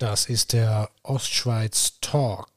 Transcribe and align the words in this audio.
Das 0.00 0.26
ist 0.26 0.54
der 0.54 0.90
Ostschweiz 1.02 2.00
Talk. 2.00 2.50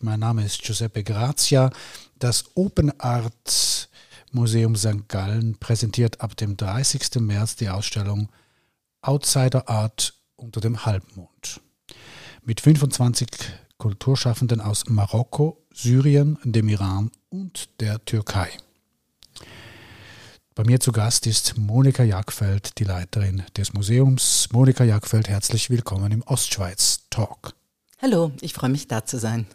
Mein 0.00 0.20
Name 0.20 0.44
ist 0.44 0.62
Giuseppe 0.62 1.02
Grazia. 1.02 1.70
Das 2.18 2.44
Open 2.54 2.98
Art 3.00 3.88
Museum 4.30 4.74
St. 4.74 5.08
Gallen 5.08 5.58
präsentiert 5.58 6.20
ab 6.20 6.36
dem 6.36 6.56
30. 6.56 7.16
März 7.20 7.56
die 7.56 7.68
Ausstellung 7.68 8.30
Outsider 9.02 9.68
Art 9.68 10.14
unter 10.36 10.60
dem 10.60 10.86
Halbmond. 10.86 11.60
Mit 12.42 12.60
25 12.60 13.28
Kulturschaffenden 13.76 14.60
aus 14.60 14.84
Marokko, 14.88 15.66
Syrien, 15.74 16.38
dem 16.44 16.68
Iran 16.68 17.10
und 17.28 17.80
der 17.80 18.04
Türkei. 18.04 18.50
Bei 20.56 20.62
mir 20.62 20.78
zu 20.78 20.92
Gast 20.92 21.26
ist 21.26 21.58
Monika 21.58 22.04
Jagfeld, 22.04 22.78
die 22.78 22.84
Leiterin 22.84 23.42
des 23.56 23.72
Museums. 23.72 24.48
Monika 24.52 24.84
Jagfeld, 24.84 25.28
herzlich 25.28 25.68
willkommen 25.68 26.12
im 26.12 26.22
Ostschweiz 26.22 27.06
Talk. 27.10 27.54
Hallo, 28.00 28.30
ich 28.40 28.54
freue 28.54 28.70
mich 28.70 28.86
da 28.86 29.04
zu 29.04 29.18
sein. 29.18 29.48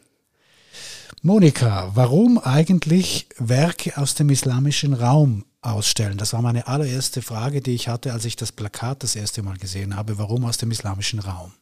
Monika, 1.21 1.91
warum 1.95 2.37
eigentlich 2.37 3.29
Werke 3.37 3.95
aus 3.95 4.15
dem 4.15 4.29
islamischen 4.29 4.93
Raum 4.93 5.45
ausstellen? 5.61 6.17
Das 6.17 6.33
war 6.33 6.41
meine 6.41 6.67
allererste 6.67 7.21
Frage, 7.21 7.61
die 7.61 7.75
ich 7.75 7.87
hatte, 7.87 8.11
als 8.11 8.25
ich 8.25 8.35
das 8.35 8.51
Plakat 8.51 9.01
das 9.01 9.15
erste 9.15 9.41
Mal 9.41 9.55
gesehen 9.55 9.95
habe. 9.95 10.17
Warum 10.17 10.43
aus 10.43 10.57
dem 10.57 10.69
islamischen 10.69 11.19
Raum? 11.19 11.53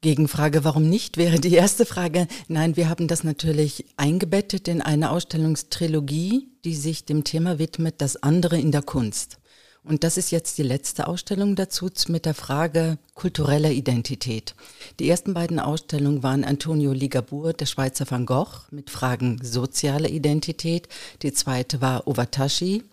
Gegenfrage, 0.00 0.62
warum 0.62 0.88
nicht, 0.88 1.16
wäre 1.16 1.40
die 1.40 1.54
erste 1.54 1.84
Frage. 1.84 2.28
Nein, 2.46 2.76
wir 2.76 2.88
haben 2.88 3.08
das 3.08 3.24
natürlich 3.24 3.84
eingebettet 3.96 4.68
in 4.68 4.80
eine 4.80 5.10
Ausstellungstrilogie, 5.10 6.48
die 6.64 6.74
sich 6.76 7.04
dem 7.04 7.24
Thema 7.24 7.58
widmet, 7.58 7.96
das 7.98 8.22
andere 8.22 8.60
in 8.60 8.70
der 8.70 8.82
Kunst. 8.82 9.38
Und 9.82 10.04
das 10.04 10.16
ist 10.16 10.30
jetzt 10.30 10.58
die 10.58 10.62
letzte 10.62 11.08
Ausstellung 11.08 11.56
dazu 11.56 11.88
mit 12.08 12.26
der 12.26 12.34
Frage 12.34 12.98
kultureller 13.14 13.70
Identität. 13.70 14.54
Die 15.00 15.08
ersten 15.08 15.34
beiden 15.34 15.58
Ausstellungen 15.58 16.22
waren 16.22 16.44
Antonio 16.44 16.92
Ligabur, 16.92 17.52
der 17.52 17.66
Schweizer 17.66 18.08
Van 18.08 18.26
Gogh, 18.26 18.66
mit 18.70 18.90
Fragen 18.90 19.40
sozialer 19.42 20.10
Identität. 20.10 20.88
Die 21.22 21.32
zweite 21.32 21.80
war 21.80 22.06
Ovatashi, 22.06 22.84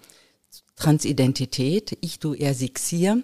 Transidentität, 0.75 1.97
Ich, 2.01 2.19
Du, 2.19 2.33
Er, 2.33 2.53
Sie, 2.53 2.69
Xir 2.69 3.21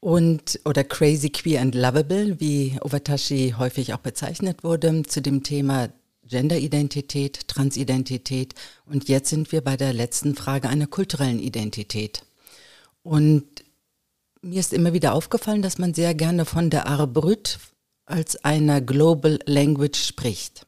und 0.00 0.60
oder 0.64 0.82
Crazy 0.82 1.30
Queer 1.30 1.60
and 1.60 1.74
Lovable, 1.74 2.40
wie 2.40 2.78
Ovatashi 2.80 3.54
häufig 3.58 3.94
auch 3.94 3.98
bezeichnet 3.98 4.64
wurde, 4.64 5.02
zu 5.02 5.20
dem 5.20 5.42
Thema 5.42 5.90
Genderidentität, 6.26 7.48
Transidentität 7.48 8.54
und 8.86 9.08
jetzt 9.08 9.30
sind 9.30 9.52
wir 9.52 9.62
bei 9.62 9.76
der 9.76 9.92
letzten 9.92 10.34
Frage 10.34 10.68
einer 10.68 10.86
kulturellen 10.86 11.40
Identität. 11.40 12.22
Und 13.02 13.44
mir 14.40 14.60
ist 14.60 14.72
immer 14.72 14.92
wieder 14.92 15.12
aufgefallen, 15.12 15.62
dass 15.62 15.78
man 15.78 15.92
sehr 15.92 16.14
gerne 16.14 16.44
von 16.44 16.70
der 16.70 16.86
Art 16.86 17.12
brut 17.12 17.58
als 18.06 18.44
einer 18.44 18.80
Global 18.80 19.38
Language 19.44 19.98
spricht. 19.98 20.66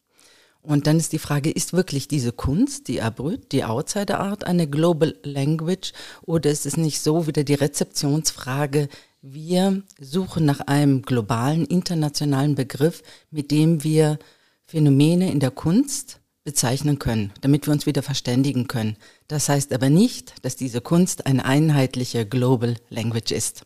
Und 0.62 0.86
dann 0.86 0.98
ist 0.98 1.12
die 1.12 1.18
Frage, 1.18 1.50
ist 1.50 1.72
wirklich 1.72 2.06
diese 2.06 2.30
Kunst, 2.30 2.86
die 2.86 3.02
Abrüt, 3.02 3.50
die 3.50 3.64
Outsider 3.64 4.20
Art, 4.20 4.44
eine 4.44 4.68
Global 4.68 5.16
Language 5.24 5.92
oder 6.22 6.50
ist 6.50 6.66
es 6.66 6.76
nicht 6.76 7.00
so 7.00 7.26
wieder 7.26 7.42
die 7.42 7.54
Rezeptionsfrage, 7.54 8.88
wir 9.22 9.82
suchen 10.00 10.44
nach 10.44 10.60
einem 10.60 11.02
globalen, 11.02 11.64
internationalen 11.64 12.56
Begriff, 12.56 13.02
mit 13.30 13.50
dem 13.50 13.84
wir 13.84 14.18
Phänomene 14.66 15.30
in 15.30 15.40
der 15.40 15.52
Kunst 15.52 16.20
bezeichnen 16.44 16.98
können, 16.98 17.32
damit 17.40 17.66
wir 17.66 17.72
uns 17.72 17.86
wieder 17.86 18.02
verständigen 18.02 18.66
können. 18.66 18.96
Das 19.28 19.48
heißt 19.48 19.72
aber 19.72 19.90
nicht, 19.90 20.34
dass 20.44 20.56
diese 20.56 20.80
Kunst 20.80 21.26
eine 21.26 21.44
einheitliche 21.44 22.26
Global 22.26 22.76
Language 22.90 23.30
ist. 23.30 23.64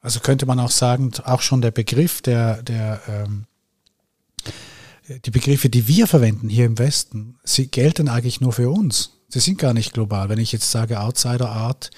Also 0.00 0.18
könnte 0.18 0.46
man 0.46 0.58
auch 0.58 0.72
sagen, 0.72 1.12
auch 1.24 1.40
schon 1.40 1.60
der 1.62 1.70
Begriff, 1.70 2.20
der, 2.20 2.64
der 2.64 3.00
ähm, 3.06 3.46
die 5.24 5.30
Begriffe, 5.30 5.68
die 5.68 5.86
wir 5.86 6.08
verwenden 6.08 6.48
hier 6.48 6.66
im 6.66 6.78
Westen, 6.78 7.38
sie 7.44 7.68
gelten 7.68 8.08
eigentlich 8.08 8.40
nur 8.40 8.52
für 8.52 8.70
uns. 8.70 9.12
Sie 9.28 9.40
sind 9.40 9.58
gar 9.58 9.72
nicht 9.72 9.92
global. 9.94 10.28
Wenn 10.28 10.38
ich 10.38 10.52
jetzt 10.52 10.70
sage 10.70 11.00
Outsider 11.00 11.48
Art, 11.48 11.90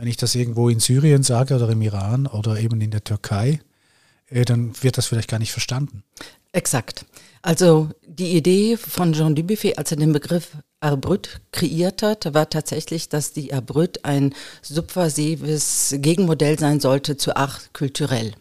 wenn 0.00 0.08
ich 0.08 0.16
das 0.16 0.34
irgendwo 0.34 0.70
in 0.70 0.80
Syrien 0.80 1.22
sage 1.22 1.54
oder 1.54 1.68
im 1.68 1.82
Iran 1.82 2.26
oder 2.26 2.58
eben 2.58 2.80
in 2.80 2.90
der 2.90 3.04
Türkei, 3.04 3.60
äh, 4.28 4.46
dann 4.46 4.72
wird 4.80 4.96
das 4.96 5.06
vielleicht 5.06 5.28
gar 5.28 5.38
nicht 5.38 5.52
verstanden. 5.52 6.04
Exakt. 6.52 7.04
Also 7.42 7.90
die 8.06 8.34
Idee 8.34 8.78
von 8.78 9.12
Jean 9.12 9.34
Dubuffet, 9.34 9.76
als 9.76 9.90
er 9.90 9.98
den 9.98 10.14
Begriff 10.14 10.56
Arbrüt 10.80 11.42
kreiert 11.52 12.02
hat, 12.02 12.32
war 12.32 12.48
tatsächlich, 12.48 13.10
dass 13.10 13.34
die 13.34 13.52
Arbrüt 13.52 14.06
ein 14.06 14.34
subversives 14.62 15.94
Gegenmodell 15.98 16.58
sein 16.58 16.80
sollte 16.80 17.18
zu 17.18 17.36
Art 17.36 17.70
kulturell. 17.74 18.32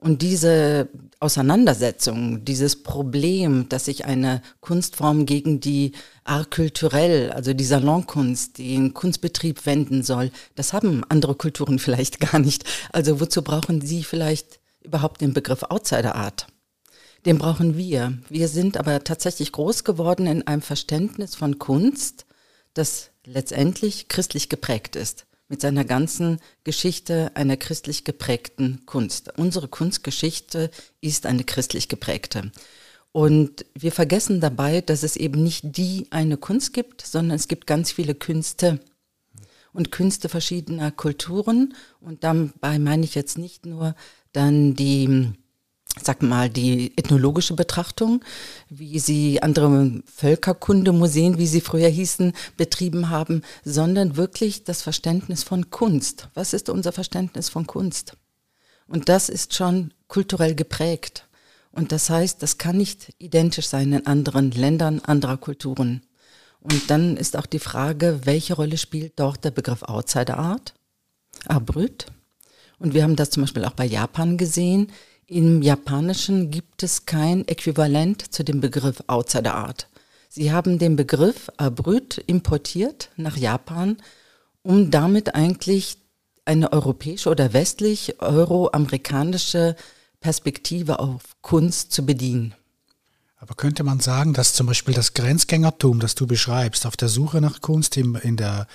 Und 0.00 0.22
diese 0.22 0.88
Auseinandersetzung, 1.18 2.44
dieses 2.44 2.84
Problem, 2.84 3.68
dass 3.68 3.86
sich 3.86 4.04
eine 4.04 4.42
Kunstform 4.60 5.26
gegen 5.26 5.58
die 5.58 5.92
Art 6.22 6.52
kulturell, 6.52 7.32
also 7.32 7.52
die 7.52 7.64
Salonkunst, 7.64 8.58
den 8.58 8.94
Kunstbetrieb 8.94 9.66
wenden 9.66 10.04
soll, 10.04 10.30
das 10.54 10.72
haben 10.72 11.02
andere 11.08 11.34
Kulturen 11.34 11.78
vielleicht 11.80 12.20
gar 12.20 12.38
nicht. 12.38 12.64
Also 12.92 13.20
wozu 13.20 13.42
brauchen 13.42 13.80
sie 13.80 14.04
vielleicht 14.04 14.60
überhaupt 14.80 15.20
den 15.20 15.32
Begriff 15.32 15.64
Outsider 15.64 16.14
Art? 16.14 16.46
Den 17.26 17.38
brauchen 17.38 17.76
wir. 17.76 18.16
Wir 18.28 18.46
sind 18.46 18.76
aber 18.76 19.02
tatsächlich 19.02 19.50
groß 19.50 19.82
geworden 19.82 20.28
in 20.28 20.46
einem 20.46 20.62
Verständnis 20.62 21.34
von 21.34 21.58
Kunst, 21.58 22.26
das 22.74 23.10
letztendlich 23.24 24.06
christlich 24.06 24.48
geprägt 24.48 24.94
ist 24.94 25.27
mit 25.48 25.60
seiner 25.60 25.84
ganzen 25.84 26.40
Geschichte 26.64 27.30
einer 27.34 27.56
christlich 27.56 28.04
geprägten 28.04 28.82
Kunst. 28.86 29.32
Unsere 29.38 29.68
Kunstgeschichte 29.68 30.70
ist 31.00 31.26
eine 31.26 31.44
christlich 31.44 31.88
geprägte. 31.88 32.52
Und 33.12 33.64
wir 33.74 33.92
vergessen 33.92 34.40
dabei, 34.40 34.80
dass 34.82 35.02
es 35.02 35.16
eben 35.16 35.42
nicht 35.42 35.76
die 35.76 36.06
eine 36.10 36.36
Kunst 36.36 36.74
gibt, 36.74 37.04
sondern 37.04 37.36
es 37.36 37.48
gibt 37.48 37.66
ganz 37.66 37.90
viele 37.90 38.14
Künste 38.14 38.80
und 39.72 39.90
Künste 39.90 40.28
verschiedener 40.28 40.90
Kulturen. 40.90 41.74
Und 42.00 42.24
dabei 42.24 42.78
meine 42.78 43.04
ich 43.04 43.14
jetzt 43.14 43.38
nicht 43.38 43.64
nur 43.64 43.94
dann 44.32 44.74
die 44.74 45.32
sag 46.04 46.22
mal, 46.22 46.50
die 46.50 46.96
ethnologische 46.96 47.54
Betrachtung, 47.54 48.24
wie 48.68 48.98
sie 48.98 49.42
andere 49.42 50.02
Völkerkundemuseen, 50.14 51.38
wie 51.38 51.46
sie 51.46 51.60
früher 51.60 51.88
hießen, 51.88 52.32
betrieben 52.56 53.10
haben, 53.10 53.42
sondern 53.64 54.16
wirklich 54.16 54.64
das 54.64 54.82
Verständnis 54.82 55.42
von 55.42 55.70
Kunst. 55.70 56.28
Was 56.34 56.52
ist 56.52 56.68
unser 56.68 56.92
Verständnis 56.92 57.48
von 57.48 57.66
Kunst? 57.66 58.16
Und 58.86 59.08
das 59.08 59.28
ist 59.28 59.54
schon 59.54 59.92
kulturell 60.08 60.54
geprägt. 60.54 61.26
Und 61.72 61.92
das 61.92 62.10
heißt, 62.10 62.42
das 62.42 62.58
kann 62.58 62.78
nicht 62.78 63.14
identisch 63.18 63.66
sein 63.66 63.92
in 63.92 64.06
anderen 64.06 64.50
Ländern, 64.50 65.00
anderer 65.00 65.36
Kulturen. 65.36 66.02
Und 66.60 66.90
dann 66.90 67.16
ist 67.16 67.36
auch 67.36 67.46
die 67.46 67.58
Frage, 67.58 68.20
welche 68.24 68.54
Rolle 68.54 68.78
spielt 68.78 69.12
dort 69.20 69.44
der 69.44 69.50
Begriff 69.50 69.82
Outsider 69.82 70.38
Art? 70.38 70.74
Abrüt. 71.46 72.06
Und 72.78 72.94
wir 72.94 73.02
haben 73.02 73.16
das 73.16 73.30
zum 73.30 73.42
Beispiel 73.42 73.64
auch 73.64 73.72
bei 73.72 73.84
Japan 73.84 74.38
gesehen. 74.38 74.90
Im 75.30 75.60
Japanischen 75.60 76.50
gibt 76.50 76.82
es 76.82 77.04
kein 77.04 77.46
Äquivalent 77.46 78.32
zu 78.32 78.44
dem 78.44 78.62
Begriff 78.62 79.02
Outsider 79.08 79.56
Art. 79.56 79.86
Sie 80.30 80.52
haben 80.52 80.78
den 80.78 80.96
Begriff 80.96 81.50
Abrüt 81.58 82.16
importiert 82.26 83.10
nach 83.16 83.36
Japan, 83.36 83.98
um 84.62 84.90
damit 84.90 85.34
eigentlich 85.34 85.98
eine 86.46 86.72
europäische 86.72 87.28
oder 87.28 87.52
westlich 87.52 88.22
euroamerikanische 88.22 89.76
Perspektive 90.20 90.98
auf 90.98 91.20
Kunst 91.42 91.92
zu 91.92 92.06
bedienen. 92.06 92.54
Aber 93.36 93.54
könnte 93.54 93.84
man 93.84 94.00
sagen, 94.00 94.32
dass 94.32 94.54
zum 94.54 94.66
Beispiel 94.66 94.94
das 94.94 95.12
Grenzgängertum, 95.12 96.00
das 96.00 96.14
du 96.14 96.26
beschreibst, 96.26 96.86
auf 96.86 96.96
der 96.96 97.08
Suche 97.08 97.42
nach 97.42 97.60
Kunst 97.60 97.98
im, 97.98 98.16
in 98.16 98.38
der 98.38 98.66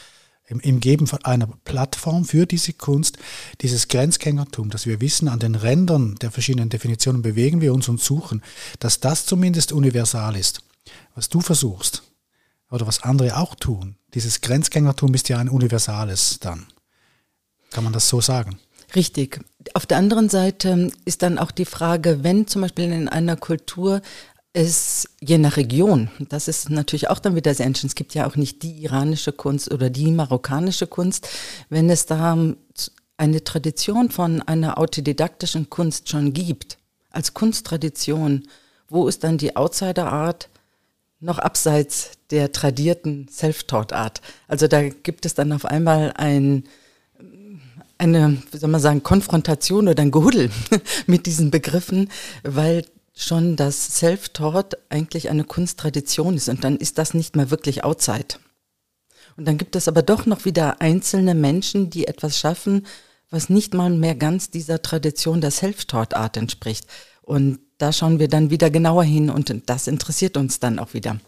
im, 0.47 0.59
im 0.59 0.79
Geben 0.79 1.07
von 1.07 1.23
einer 1.23 1.47
Plattform 1.63 2.25
für 2.25 2.45
diese 2.45 2.73
Kunst, 2.73 3.17
dieses 3.61 3.87
Grenzgängertum, 3.87 4.69
dass 4.69 4.85
wir 4.85 5.01
wissen, 5.01 5.27
an 5.27 5.39
den 5.39 5.55
Rändern 5.55 6.15
der 6.15 6.31
verschiedenen 6.31 6.69
Definitionen 6.69 7.21
bewegen 7.21 7.61
wir 7.61 7.73
uns 7.73 7.87
und 7.89 8.01
suchen, 8.01 8.41
dass 8.79 8.99
das 8.99 9.25
zumindest 9.25 9.71
universal 9.71 10.35
ist. 10.35 10.61
Was 11.15 11.29
du 11.29 11.41
versuchst 11.41 12.03
oder 12.69 12.87
was 12.87 13.03
andere 13.03 13.37
auch 13.37 13.55
tun, 13.55 13.95
dieses 14.13 14.41
Grenzgängertum 14.41 15.13
ist 15.13 15.29
ja 15.29 15.37
ein 15.37 15.49
universales 15.49 16.39
dann. 16.39 16.67
Kann 17.71 17.83
man 17.83 17.93
das 17.93 18.09
so 18.09 18.21
sagen? 18.21 18.59
Richtig. 18.95 19.43
Auf 19.73 19.85
der 19.85 19.97
anderen 19.97 20.29
Seite 20.29 20.91
ist 21.05 21.23
dann 21.23 21.39
auch 21.39 21.51
die 21.51 21.65
Frage, 21.65 22.23
wenn 22.23 22.45
zum 22.45 22.61
Beispiel 22.61 22.91
in 22.91 23.09
einer 23.09 23.37
Kultur 23.37 24.01
es 24.53 25.09
je 25.19 25.39
nach 25.39 25.57
Region, 25.57 26.09
das 26.29 26.47
ist 26.47 26.69
natürlich 26.69 27.09
auch 27.09 27.19
dann 27.19 27.35
wieder 27.35 27.53
sehr 27.55 27.65
entscheidend. 27.65 27.91
Es 27.91 27.95
gibt 27.95 28.13
ja 28.13 28.27
auch 28.27 28.35
nicht 28.35 28.61
die 28.61 28.83
iranische 28.83 29.31
Kunst 29.31 29.71
oder 29.71 29.89
die 29.89 30.11
marokkanische 30.11 30.85
Kunst. 30.85 31.27
Wenn 31.69 31.89
es 31.89 32.05
da 32.05 32.37
eine 33.17 33.43
Tradition 33.43 34.11
von 34.11 34.41
einer 34.43 34.77
autodidaktischen 34.77 35.69
Kunst 35.69 36.09
schon 36.09 36.33
gibt, 36.33 36.77
als 37.09 37.33
Kunsttradition, 37.33 38.43
wo 38.89 39.07
ist 39.07 39.23
dann 39.23 39.39
die 39.39 39.55
Outsider-Art 39.55 40.49
noch 41.19 41.39
abseits 41.39 42.11
der 42.29 42.51
tradierten 42.51 43.27
Self-Taught-Art? 43.29 44.21
Also 44.47 44.67
da 44.67 44.87
gibt 44.89 45.25
es 45.25 45.33
dann 45.33 45.51
auf 45.51 45.65
einmal 45.65 46.13
ein 46.15 46.63
eine, 47.99 48.37
wie 48.51 48.57
soll 48.57 48.69
man 48.69 48.81
sagen, 48.81 49.01
Konfrontation 49.01 49.87
oder 49.87 50.01
ein 50.01 50.11
Gehuddel 50.11 50.49
mit 51.07 51.25
diesen 51.25 51.51
Begriffen, 51.51 52.09
weil 52.43 52.85
schon 53.15 53.55
das 53.55 53.97
Self-Taught 53.97 54.77
eigentlich 54.89 55.29
eine 55.29 55.43
Kunsttradition 55.43 56.35
ist 56.35 56.49
und 56.49 56.63
dann 56.63 56.77
ist 56.77 56.97
das 56.97 57.13
nicht 57.13 57.35
mehr 57.35 57.51
wirklich 57.51 57.83
Outside. 57.83 58.35
Und 59.37 59.45
dann 59.47 59.57
gibt 59.57 59.75
es 59.75 59.87
aber 59.87 60.01
doch 60.01 60.25
noch 60.25 60.45
wieder 60.45 60.81
einzelne 60.81 61.35
Menschen, 61.35 61.89
die 61.89 62.07
etwas 62.07 62.37
schaffen, 62.37 62.85
was 63.29 63.49
nicht 63.49 63.73
mal 63.73 63.89
mehr 63.89 64.15
ganz 64.15 64.51
dieser 64.51 64.81
Tradition 64.81 65.41
der 65.41 65.51
Self-Taught-Art 65.51 66.37
entspricht. 66.37 66.85
Und 67.23 67.59
da 67.79 67.91
schauen 67.91 68.19
wir 68.19 68.27
dann 68.27 68.51
wieder 68.51 68.69
genauer 68.69 69.03
hin 69.03 69.29
und 69.29 69.53
das 69.65 69.87
interessiert 69.87 70.37
uns 70.37 70.59
dann 70.59 70.77
auch 70.77 70.93
wieder. 70.93 71.19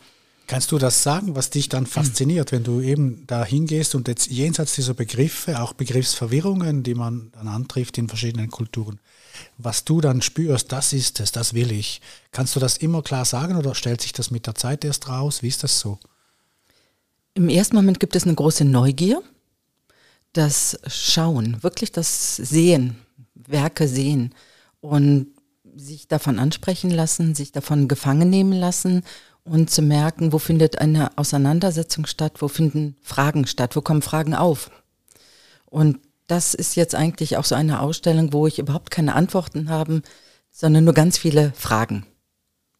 Kannst 0.48 0.72
du 0.72 0.78
das 0.78 1.02
sagen, 1.02 1.36
was 1.36 1.50
dich 1.50 1.70
dann 1.70 1.88
fasziniert, 1.88 2.52
wenn 2.52 2.64
du 2.64 2.80
eben 2.80 3.26
da 3.26 3.44
hingehst 3.44 3.96
und 3.96 4.08
jetzt 4.08 4.28
jenseits 4.28 4.76
dieser 4.76 4.94
Begriffe, 4.94 5.60
auch 5.60 5.74
Begriffsverwirrungen, 5.74 6.84
die 6.84 6.94
man 6.94 7.32
dann 7.32 7.48
antrifft 7.48 7.98
in 7.98 8.08
verschiedenen 8.08 8.52
Kulturen, 8.52 9.00
was 9.58 9.86
du 9.86 10.02
dann 10.02 10.22
spürst, 10.22 10.72
das 10.72 10.94
ist 10.94 11.20
es, 11.20 11.32
das 11.32 11.54
will 11.54 11.72
ich. 11.72 12.02
Kannst 12.32 12.56
du 12.56 12.60
das 12.60 12.78
immer 12.78 13.02
klar 13.02 13.26
sagen 13.26 13.56
oder 13.56 13.76
stellt 13.76 14.02
sich 14.02 14.14
das 14.14 14.32
mit 14.32 14.48
der 14.48 14.56
Zeit 14.56 14.84
erst 14.84 15.08
raus? 15.08 15.42
Wie 15.42 15.48
ist 15.48 15.64
das 15.64 15.80
so? 15.80 16.00
Im 17.34 17.50
ersten 17.50 17.76
Moment 17.76 18.00
gibt 18.00 18.16
es 18.16 18.24
eine 18.24 18.36
große 18.36 18.66
Neugier, 18.66 19.22
das 20.34 20.80
Schauen, 20.88 21.62
wirklich 21.64 21.92
das 21.92 22.36
Sehen, 22.36 22.98
Werke 23.34 23.88
sehen 23.88 24.34
und 24.82 25.28
sich 25.76 26.08
davon 26.08 26.40
ansprechen 26.40 26.90
lassen, 26.90 27.36
sich 27.36 27.52
davon 27.52 27.88
gefangen 27.88 28.30
nehmen 28.30 28.54
lassen 28.54 29.04
und 29.44 29.70
zu 29.70 29.82
merken, 29.82 30.34
wo 30.34 30.40
findet 30.40 30.80
eine 30.80 31.18
Auseinandersetzung 31.18 32.06
statt, 32.06 32.42
wo 32.42 32.48
finden 32.48 32.96
Fragen 33.02 33.48
statt, 33.48 33.76
wo 33.76 33.82
kommen 33.82 34.02
Fragen 34.02 34.34
auf. 34.34 34.72
Und 35.66 36.00
das 36.28 36.54
ist 36.54 36.76
jetzt 36.76 36.96
eigentlich 36.96 37.38
auch 37.38 37.46
so 37.46 37.56
eine 37.56 37.82
Ausstellung, 37.82 38.34
wo 38.34 38.48
ich 38.48 38.60
überhaupt 38.60 38.92
keine 38.92 39.16
Antworten 39.16 39.70
habe, 39.70 40.02
sondern 40.52 40.84
nur 40.84 40.94
ganz 40.94 41.18
viele 41.18 41.52
Fragen. 41.54 42.06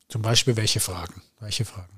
Zum 0.08 0.22
Beispiel 0.22 0.56
welche 0.56 0.80
Fragen? 0.80 1.22
Welche 1.40 1.66
Fragen? 1.66 1.95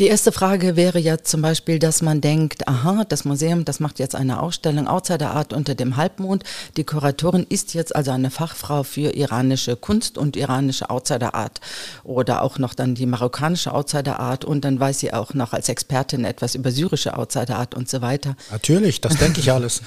Die 0.00 0.06
erste 0.06 0.32
Frage 0.32 0.74
wäre 0.74 0.98
ja 0.98 1.18
zum 1.18 1.40
Beispiel, 1.40 1.78
dass 1.78 2.02
man 2.02 2.20
denkt, 2.20 2.66
aha, 2.66 3.04
das 3.08 3.24
Museum, 3.24 3.64
das 3.64 3.78
macht 3.78 4.00
jetzt 4.00 4.16
eine 4.16 4.42
Ausstellung 4.42 4.88
Outsider 4.88 5.30
Art 5.30 5.52
unter 5.52 5.76
dem 5.76 5.96
Halbmond. 5.96 6.42
Die 6.76 6.84
Kuratorin 6.84 7.46
ist 7.48 7.74
jetzt 7.74 7.94
also 7.94 8.10
eine 8.10 8.30
Fachfrau 8.30 8.82
für 8.82 9.14
iranische 9.14 9.76
Kunst 9.76 10.18
und 10.18 10.36
iranische 10.36 10.90
Outsider 10.90 11.34
Art. 11.34 11.60
Oder 12.02 12.42
auch 12.42 12.58
noch 12.58 12.74
dann 12.74 12.96
die 12.96 13.06
marokkanische 13.06 13.72
Outsider 13.72 14.18
Art 14.18 14.44
und 14.44 14.64
dann 14.64 14.80
weiß 14.80 14.98
sie 14.98 15.12
auch 15.12 15.32
noch 15.32 15.52
als 15.52 15.68
Expertin 15.68 16.24
etwas 16.24 16.56
über 16.56 16.72
syrische 16.72 17.16
Outsider 17.16 17.56
Art 17.56 17.76
und 17.76 17.88
so 17.88 18.02
weiter. 18.02 18.34
Natürlich, 18.50 19.00
das 19.00 19.16
denke 19.16 19.40
ich 19.40 19.52
alles. 19.52 19.82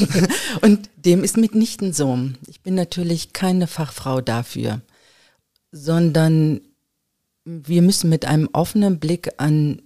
und 0.62 0.90
dem 0.96 1.22
ist 1.22 1.36
mitnichten 1.36 1.92
so. 1.92 2.18
Ich 2.48 2.60
bin 2.60 2.74
natürlich 2.74 3.32
keine 3.32 3.68
Fachfrau 3.68 4.20
dafür, 4.20 4.80
sondern 5.70 6.60
wir 7.44 7.82
müssen 7.82 8.10
mit 8.10 8.24
einem 8.24 8.48
offenen 8.52 8.98
Blick 8.98 9.30
an 9.38 9.82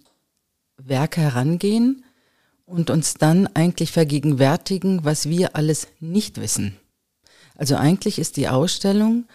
Werke 0.77 1.21
herangehen 1.21 2.05
und 2.65 2.91
uns 2.91 3.15
dann 3.15 3.47
eigentlich 3.49 3.93
vergegenwärtigen, 3.93 5.05
was 5.05 5.29
wir 5.29 5.57
alles 5.57 5.89
nicht 6.01 6.41
wissen. 6.41 6.77
Also 7.57 7.77
eigentlich 7.77 8.19
ist 8.19 8.37
die 8.37 8.49
Ausstellung 8.49 9.27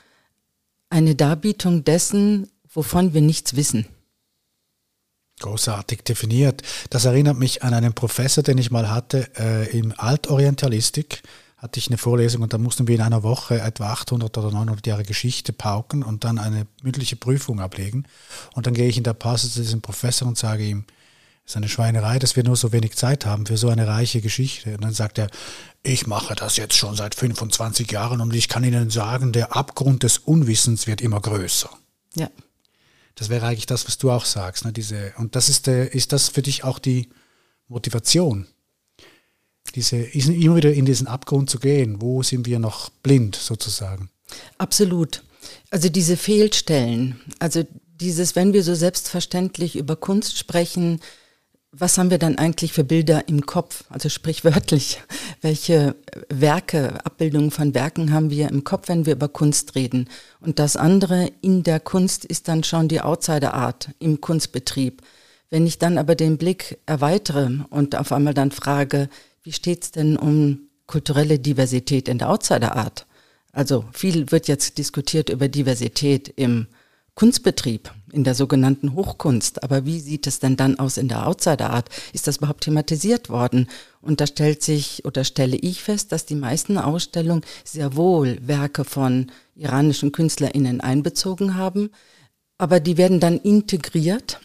eine 0.89 1.15
Darbietung 1.15 1.83
dessen, 1.83 2.49
wovon 2.71 3.13
wir 3.13 3.21
nichts 3.21 3.55
wissen. 3.55 3.87
Großartig 5.39 6.03
definiert. 6.03 6.61
Das 6.89 7.05
erinnert 7.05 7.37
mich 7.37 7.63
an 7.63 7.73
einen 7.73 7.93
Professor, 7.93 8.43
den 8.43 8.59
ich 8.59 8.71
mal 8.71 8.89
hatte 8.89 9.29
äh, 9.37 9.77
im 9.77 9.93
Altorientalistik 9.97 11.23
hatte 11.63 11.79
ich 11.79 11.87
eine 11.87 11.97
Vorlesung 11.97 12.41
und 12.41 12.51
da 12.51 12.57
mussten 12.57 12.89
wir 12.89 12.95
in 12.95 13.01
einer 13.01 13.23
Woche 13.23 13.61
etwa 13.61 13.93
800 13.93 14.37
oder 14.37 14.51
900 14.51 14.85
Jahre 14.85 15.03
Geschichte 15.03 15.53
pauken 15.53 16.03
und 16.03 16.25
dann 16.25 16.37
eine 16.37 16.67
mündliche 16.81 17.15
Prüfung 17.15 17.61
ablegen. 17.61 18.05
Und 18.53 18.67
dann 18.67 18.73
gehe 18.73 18.89
ich 18.89 18.97
in 18.97 19.05
der 19.05 19.13
Pause 19.13 19.49
zu 19.49 19.61
diesem 19.61 19.81
Professor 19.81 20.27
und 20.27 20.37
sage 20.37 20.65
ihm, 20.65 20.83
es 21.45 21.51
ist 21.51 21.55
eine 21.55 21.69
Schweinerei, 21.69 22.19
dass 22.19 22.35
wir 22.35 22.43
nur 22.43 22.57
so 22.57 22.73
wenig 22.73 22.97
Zeit 22.97 23.25
haben 23.25 23.45
für 23.45 23.55
so 23.55 23.69
eine 23.69 23.87
reiche 23.87 24.19
Geschichte. 24.19 24.75
Und 24.75 24.83
dann 24.83 24.93
sagt 24.93 25.17
er, 25.17 25.29
ich 25.83 26.05
mache 26.05 26.35
das 26.35 26.57
jetzt 26.57 26.75
schon 26.75 26.97
seit 26.97 27.15
25 27.15 27.89
Jahren 27.89 28.19
und 28.19 28.35
ich 28.35 28.49
kann 28.49 28.65
Ihnen 28.65 28.89
sagen, 28.89 29.31
der 29.31 29.55
Abgrund 29.55 30.03
des 30.03 30.17
Unwissens 30.17 30.85
wird 30.85 30.99
immer 30.99 31.21
größer. 31.21 31.69
Ja. 32.15 32.29
Das 33.15 33.29
wäre 33.29 33.45
eigentlich 33.47 33.67
das, 33.67 33.87
was 33.87 33.97
du 33.97 34.11
auch 34.11 34.25
sagst. 34.25 34.65
Ne? 34.65 34.73
Diese, 34.73 35.13
und 35.17 35.37
das 35.37 35.47
ist, 35.47 35.67
der, 35.67 35.93
ist 35.93 36.11
das 36.11 36.27
für 36.27 36.41
dich 36.41 36.65
auch 36.65 36.79
die 36.79 37.09
Motivation, 37.69 38.47
diese, 39.75 39.97
immer 39.97 40.55
wieder 40.57 40.73
in 40.73 40.85
diesen 40.85 41.07
Abgrund 41.07 41.49
zu 41.49 41.59
gehen. 41.59 42.01
Wo 42.01 42.23
sind 42.23 42.45
wir 42.45 42.59
noch 42.59 42.89
blind 42.89 43.35
sozusagen? 43.35 44.09
Absolut. 44.57 45.23
Also 45.69 45.89
diese 45.89 46.17
Fehlstellen, 46.17 47.19
also 47.39 47.63
dieses, 47.99 48.35
wenn 48.35 48.53
wir 48.53 48.63
so 48.63 48.75
selbstverständlich 48.75 49.75
über 49.75 49.95
Kunst 49.95 50.37
sprechen, 50.37 50.99
was 51.75 51.97
haben 51.97 52.11
wir 52.11 52.19
dann 52.19 52.37
eigentlich 52.37 52.71
für 52.71 52.83
Bilder 52.83 53.27
im 53.27 53.47
Kopf? 53.47 53.85
Also 53.89 54.07
sprichwörtlich, 54.07 55.01
welche 55.41 55.95
Werke, 56.29 57.03
Abbildungen 57.03 57.49
von 57.49 57.73
Werken 57.73 58.13
haben 58.13 58.29
wir 58.29 58.49
im 58.49 58.63
Kopf, 58.63 58.89
wenn 58.89 59.07
wir 59.07 59.13
über 59.13 59.27
Kunst 59.27 59.73
reden? 59.73 60.07
Und 60.39 60.59
das 60.59 60.77
andere 60.77 61.31
in 61.41 61.63
der 61.63 61.79
Kunst 61.79 62.25
ist 62.25 62.47
dann 62.47 62.63
schon 62.63 62.87
die 62.87 63.01
Outsider-Art 63.01 63.89
im 63.97 64.21
Kunstbetrieb. 64.21 65.01
Wenn 65.49 65.65
ich 65.65 65.79
dann 65.79 65.97
aber 65.97 66.15
den 66.15 66.37
Blick 66.37 66.77
erweitere 66.85 67.49
und 67.71 67.95
auf 67.95 68.11
einmal 68.11 68.35
dann 68.35 68.51
frage, 68.51 69.09
wie 69.43 69.51
steht 69.51 69.83
es 69.83 69.91
denn 69.91 70.17
um 70.17 70.69
kulturelle 70.87 71.39
Diversität 71.39 72.07
in 72.07 72.17
der 72.17 72.29
Outsider-Art? 72.29 73.05
Also 73.51 73.85
viel 73.91 74.31
wird 74.31 74.47
jetzt 74.47 74.77
diskutiert 74.77 75.29
über 75.29 75.47
Diversität 75.47 76.33
im 76.35 76.67
Kunstbetrieb, 77.15 77.93
in 78.11 78.23
der 78.23 78.33
sogenannten 78.33 78.95
Hochkunst. 78.95 79.63
Aber 79.63 79.85
wie 79.85 79.99
sieht 79.99 80.25
es 80.25 80.39
denn 80.39 80.55
dann 80.55 80.79
aus 80.79 80.97
in 80.97 81.07
der 81.07 81.27
Outsider-Art? 81.27 81.89
Ist 82.11 82.25
das 82.25 82.37
überhaupt 82.37 82.63
thematisiert 82.63 83.29
worden? 83.29 83.69
Und 84.01 84.19
da 84.19 84.25
stellt 84.25 84.63
sich 84.63 85.05
oder 85.05 85.23
stelle 85.23 85.57
ich 85.57 85.83
fest, 85.83 86.11
dass 86.11 86.25
die 86.25 86.35
meisten 86.35 86.79
Ausstellungen 86.79 87.43
sehr 87.63 87.95
wohl 87.95 88.39
Werke 88.41 88.83
von 88.83 89.31
iranischen 89.55 90.11
KünstlerInnen 90.11 90.81
einbezogen 90.81 91.55
haben. 91.55 91.91
Aber 92.57 92.79
die 92.79 92.97
werden 92.97 93.19
dann 93.19 93.37
integriert 93.37 94.39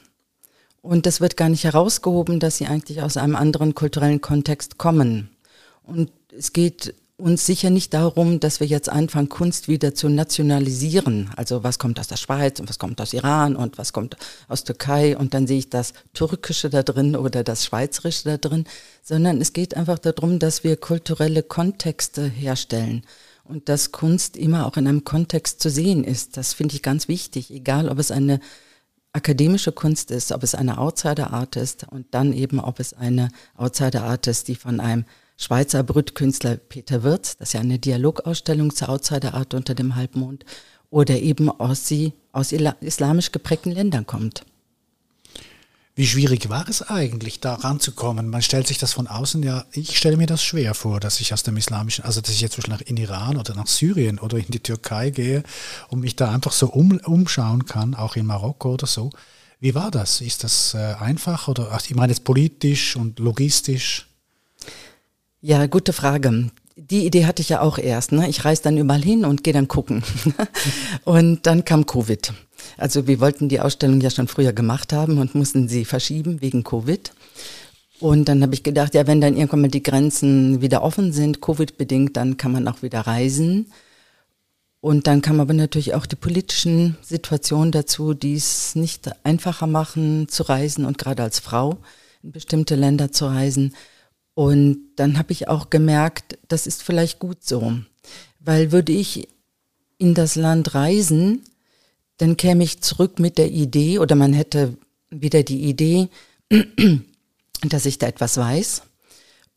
und 0.82 1.06
das 1.06 1.20
wird 1.20 1.36
gar 1.36 1.48
nicht 1.48 1.64
herausgehoben, 1.64 2.40
dass 2.40 2.58
sie 2.58 2.66
eigentlich 2.66 3.02
aus 3.02 3.16
einem 3.16 3.36
anderen 3.36 3.75
kulturellen 3.75 4.20
Kontext 4.20 4.78
kommen. 4.78 5.30
Und 5.82 6.10
es 6.37 6.52
geht 6.52 6.94
uns 7.18 7.44
sicher 7.44 7.68
nicht 7.70 7.94
darum, 7.94 8.38
dass 8.38 8.61
wir 8.61 8.66
jetzt 8.68 8.88
anfangen, 8.88 9.28
Kunst 9.28 9.66
wieder 9.66 9.92
zu 9.92 10.08
nationalisieren. 10.08 11.30
Also 11.35 11.64
was 11.64 11.80
kommt 11.80 11.99
aus 11.99 12.06
der 12.06 12.16
Schweiz 12.16 12.61
und 12.61 12.68
was 12.68 12.78
kommt 12.78 13.00
aus 13.00 13.12
Iran 13.12 13.56
und 13.56 13.76
was 13.76 13.92
kommt 13.92 14.16
aus 14.47 14.62
Türkei 14.62 15.16
und 15.16 15.35
dann 15.35 15.49
sehe 15.49 15.58
ich 15.58 15.68
das 15.68 15.94
Türkische 16.14 16.70
da 16.70 16.85
drin 16.85 17.16
oder 17.16 17.42
das 17.42 17.64
Schweizerische 17.64 18.25
da 18.25 18.37
drin, 18.37 18.64
sondern 19.02 19.40
es 19.40 19.52
geht 19.52 19.76
einfach 19.76 19.99
darum, 19.99 20.38
dass 20.38 20.62
wir 20.62 20.76
kulturelle 20.76 21.42
Kontexte 21.42 22.25
herstellen 22.28 23.02
und 23.42 23.68
dass 23.68 23.90
Kunst 23.90 24.37
immer 24.37 24.66
auch 24.66 24.76
in 24.76 24.87
einem 24.87 25.02
Kontext 25.02 25.61
zu 25.61 25.70
sehen 25.70 26.04
ist. 26.04 26.37
Das 26.37 26.52
finde 26.52 26.76
ich 26.76 26.82
ganz 26.82 27.08
wichtig, 27.08 27.50
egal 27.50 27.88
ob 27.88 27.99
es 27.99 28.12
eine 28.12 28.38
akademische 29.18 29.72
Kunst 29.72 30.10
ist, 30.10 30.32
ob 30.32 30.44
es 30.44 30.54
eine 30.54 30.78
Outsider-Art 30.78 31.56
ist 31.56 31.87
und 31.90 32.06
dann 32.12 32.32
eben, 32.32 32.60
ob 32.60 32.78
es 32.78 32.94
eine 32.94 33.28
Outsider-Art 33.56 34.28
ist, 34.28 34.48
die 34.48 34.54
von 34.54 34.80
einem 34.80 35.04
Schweizer 35.37 35.82
Brütkünstler 35.82 36.56
Peter 36.56 37.02
Wirz, 37.02 37.37
das 37.37 37.48
ist 37.48 37.52
ja 37.52 37.60
eine 37.60 37.78
Dialogausstellung 37.78 38.75
zur 38.75 38.88
Outsider-Art 38.90 39.54
unter 39.54 39.75
dem 39.75 39.96
Halbmond, 39.96 40.44
oder 40.90 41.18
eben 41.18 41.50
aus, 41.50 41.87
sie, 41.87 42.12
aus 42.32 42.52
islamisch 42.52 43.32
geprägten 43.32 43.72
Ländern 43.72 44.06
kommt. 44.06 44.44
Wie 45.99 46.07
schwierig 46.07 46.49
war 46.49 46.69
es 46.69 46.81
eigentlich, 46.81 47.40
da 47.40 47.55
ranzukommen? 47.55 48.28
Man 48.31 48.40
stellt 48.40 48.69
sich 48.69 48.78
das 48.78 48.93
von 48.93 49.09
außen 49.09 49.43
ja, 49.43 49.64
ich 49.73 49.99
stelle 49.99 50.17
mir 50.17 50.28
das 50.28 50.45
schwer 50.45 50.75
vor, 50.75 51.00
dass 51.00 51.19
ich 51.19 51.35
aus 51.35 51.43
dem 51.43 51.57
islamischen, 51.57 52.05
also 52.05 52.21
dass 52.21 52.31
ich 52.31 52.40
jetzt 52.40 52.52
zum 52.52 52.62
Beispiel 52.62 52.75
nach 52.75 52.88
in 52.88 52.97
Iran 52.97 53.37
oder 53.37 53.57
nach 53.57 53.67
Syrien 53.67 54.21
oder 54.21 54.38
in 54.38 54.47
die 54.47 54.61
Türkei 54.61 55.11
gehe 55.11 55.43
und 55.88 55.99
mich 55.99 56.14
da 56.14 56.31
einfach 56.31 56.52
so 56.52 56.69
um, 56.69 57.00
umschauen 57.05 57.67
kann, 57.67 57.97
auch 57.97 58.14
in 58.14 58.26
Marokko 58.26 58.75
oder 58.75 58.87
so. 58.87 59.11
Wie 59.59 59.75
war 59.75 59.90
das? 59.90 60.21
Ist 60.21 60.45
das 60.45 60.75
äh, 60.75 60.95
einfach 61.00 61.49
oder, 61.49 61.71
ach, 61.73 61.83
ich 61.85 61.97
meine 61.97 62.12
jetzt 62.12 62.23
politisch 62.23 62.95
und 62.95 63.19
logistisch? 63.19 64.07
Ja, 65.40 65.67
gute 65.67 65.93
Frage. 65.93 66.52
Die 66.76 67.07
Idee 67.07 67.26
hatte 67.26 67.43
ich 67.43 67.49
ja 67.49 67.61
auch 67.61 67.76
erst. 67.76 68.12
Ne? 68.12 68.28
Ich 68.28 68.45
reise 68.45 68.62
dann 68.62 68.78
überall 68.78 69.02
hin 69.02 69.25
und 69.25 69.43
gehe 69.43 69.52
dann 69.52 69.67
gucken. 69.67 70.05
und 71.05 71.45
dann 71.45 71.64
kam 71.64 71.87
Covid. 71.87 72.33
Also 72.76 73.06
wir 73.06 73.20
wollten 73.20 73.48
die 73.48 73.60
Ausstellung 73.60 74.00
ja 74.00 74.10
schon 74.10 74.28
früher 74.28 74.52
gemacht 74.52 74.92
haben 74.92 75.18
und 75.18 75.34
mussten 75.34 75.68
sie 75.68 75.84
verschieben 75.84 76.40
wegen 76.40 76.64
Covid. 76.64 77.12
Und 78.00 78.28
dann 78.28 78.42
habe 78.42 78.54
ich 78.54 78.62
gedacht, 78.62 78.94
ja, 78.94 79.06
wenn 79.06 79.20
dann 79.20 79.36
irgendwann 79.36 79.62
mal 79.62 79.68
die 79.68 79.82
Grenzen 79.82 80.60
wieder 80.60 80.82
offen 80.82 81.12
sind, 81.12 81.40
Covid-bedingt, 81.42 82.16
dann 82.16 82.36
kann 82.36 82.52
man 82.52 82.68
auch 82.68 82.82
wieder 82.82 83.00
reisen. 83.00 83.66
Und 84.80 85.08
dann 85.08 85.22
kam 85.22 85.40
aber 85.40 85.54
natürlich 85.54 85.94
auch 85.94 86.06
die 86.06 86.16
politischen 86.16 86.96
Situationen 87.02 87.72
dazu, 87.72 88.14
die 88.14 88.34
es 88.34 88.76
nicht 88.76 89.10
einfacher 89.24 89.66
machen 89.66 90.28
zu 90.28 90.44
reisen 90.44 90.84
und 90.84 90.98
gerade 90.98 91.24
als 91.24 91.40
Frau 91.40 91.78
in 92.22 92.30
bestimmte 92.30 92.76
Länder 92.76 93.10
zu 93.10 93.26
reisen. 93.26 93.74
Und 94.34 94.78
dann 94.94 95.18
habe 95.18 95.32
ich 95.32 95.48
auch 95.48 95.68
gemerkt, 95.68 96.38
das 96.46 96.68
ist 96.68 96.84
vielleicht 96.84 97.18
gut 97.18 97.38
so, 97.42 97.74
weil 98.38 98.70
würde 98.70 98.92
ich 98.92 99.28
in 99.98 100.14
das 100.14 100.36
Land 100.36 100.74
reisen, 100.74 101.42
dann 102.18 102.37
käme 102.37 102.64
ich 102.64 102.80
zurück 102.80 103.18
mit 103.18 103.38
der 103.38 103.50
Idee 103.50 103.98
oder 103.98 104.14
man 104.14 104.32
hätte 104.32 104.76
wieder 105.10 105.42
die 105.42 105.64
Idee, 105.64 106.08
dass 107.62 107.87
ich 107.87 107.98
da 107.98 108.06
etwas 108.06 108.37
weiß 108.37 108.82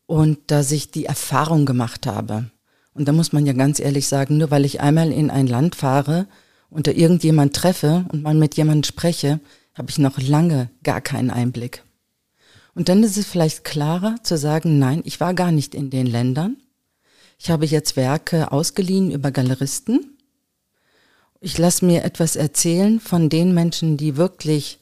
und 0.06 0.38
dass 0.46 0.72
ich 0.72 0.90
die 0.90 1.04
Erfahrung 1.06 1.66
gemacht 1.66 2.06
habe. 2.06 2.50
Und 2.94 3.08
da 3.08 3.12
muss 3.12 3.32
man 3.32 3.46
ja 3.46 3.52
ganz 3.52 3.80
ehrlich 3.80 4.06
sagen, 4.06 4.38
nur 4.38 4.50
weil 4.50 4.64
ich 4.64 4.80
einmal 4.80 5.12
in 5.12 5.30
ein 5.30 5.46
Land 5.46 5.74
fahre 5.74 6.26
und 6.70 6.86
da 6.86 6.90
irgendjemand 6.90 7.54
treffe 7.54 8.04
und 8.12 8.22
mal 8.22 8.34
mit 8.34 8.56
jemandem 8.56 8.84
spreche, 8.84 9.40
habe 9.74 9.90
ich 9.90 9.98
noch 9.98 10.18
lange 10.20 10.70
gar 10.82 11.00
keinen 11.00 11.30
Einblick. 11.30 11.82
Und 12.74 12.88
dann 12.88 13.02
ist 13.02 13.16
es 13.16 13.26
vielleicht 13.26 13.64
klarer 13.64 14.16
zu 14.22 14.36
sagen, 14.36 14.78
nein, 14.78 15.02
ich 15.04 15.20
war 15.20 15.34
gar 15.34 15.52
nicht 15.52 15.74
in 15.74 15.90
den 15.90 16.06
Ländern. 16.06 16.56
Ich 17.38 17.50
habe 17.50 17.66
jetzt 17.66 17.96
Werke 17.96 18.52
ausgeliehen 18.52 19.10
über 19.10 19.30
Galeristen. 19.30 20.16
Ich 21.44 21.58
lasse 21.58 21.84
mir 21.84 22.04
etwas 22.04 22.36
erzählen 22.36 23.00
von 23.00 23.28
den 23.28 23.52
Menschen, 23.52 23.96
die 23.96 24.16
wirklich 24.16 24.78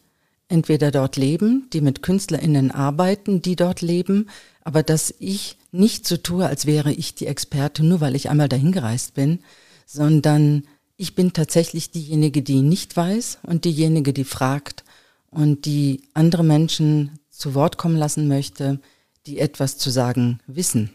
entweder 0.48 0.90
dort 0.90 1.16
leben, 1.16 1.68
die 1.72 1.80
mit 1.80 2.02
KünstlerInnen 2.02 2.70
arbeiten, 2.70 3.40
die 3.40 3.56
dort 3.56 3.80
leben, 3.80 4.28
aber 4.62 4.82
dass 4.82 5.14
ich 5.18 5.56
nicht 5.72 6.06
so 6.06 6.18
tue, 6.18 6.44
als 6.44 6.66
wäre 6.66 6.92
ich 6.92 7.14
die 7.14 7.28
Experte, 7.28 7.82
nur 7.82 8.02
weil 8.02 8.14
ich 8.14 8.28
einmal 8.28 8.50
dahin 8.50 8.72
gereist 8.72 9.14
bin, 9.14 9.38
sondern 9.86 10.64
ich 10.98 11.14
bin 11.14 11.32
tatsächlich 11.32 11.92
diejenige, 11.92 12.42
die 12.42 12.60
nicht 12.60 12.94
weiß 12.94 13.38
und 13.42 13.64
diejenige, 13.64 14.12
die 14.12 14.24
fragt 14.24 14.84
und 15.30 15.64
die 15.64 16.02
andere 16.12 16.44
Menschen 16.44 17.20
zu 17.30 17.54
Wort 17.54 17.78
kommen 17.78 17.96
lassen 17.96 18.28
möchte, 18.28 18.80
die 19.24 19.38
etwas 19.38 19.78
zu 19.78 19.88
sagen 19.88 20.40
wissen. 20.46 20.90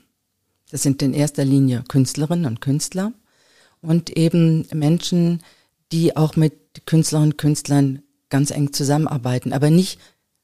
Das 0.69 0.83
sind 0.83 1.01
in 1.01 1.15
erster 1.15 1.43
Linie 1.43 1.83
Künstlerinnen 1.87 2.45
und 2.45 2.61
Künstler 2.61 3.13
und 3.85 4.09
eben 4.11 4.67
Menschen, 4.73 5.41
die 5.91 6.17
auch 6.17 6.35
mit 6.35 6.53
Künstlerinnen 6.85 7.31
und 7.31 7.37
Künstlern 7.37 8.01
ganz 8.29 8.51
eng 8.51 8.73
zusammenarbeiten, 8.73 9.53
aber 9.53 9.69
nicht 9.69 9.99